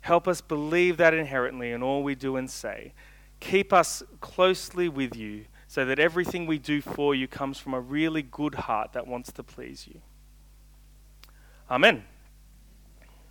Help 0.01 0.29
us 0.29 0.41
believe 0.41 0.97
that 0.97 1.15
inherently 1.15 1.73
in 1.73 1.83
all 1.83 2.03
we 2.03 2.15
do 2.15 2.37
and 2.37 2.51
say. 2.51 2.93
Keep 3.41 3.73
us 3.73 4.03
closely 4.21 4.89
with 4.89 5.15
you 5.15 5.45
so 5.67 5.85
that 5.85 5.99
everything 5.99 6.47
we 6.47 6.59
do 6.59 6.81
for 6.81 7.15
you 7.15 7.29
comes 7.29 7.59
from 7.59 7.75
a 7.75 7.81
really 7.81 8.23
good 8.23 8.55
heart 8.55 8.93
that 8.95 9.07
wants 9.07 9.31
to 9.33 9.43
please 9.43 9.87
you. 9.87 10.01
Amen. 11.71 12.05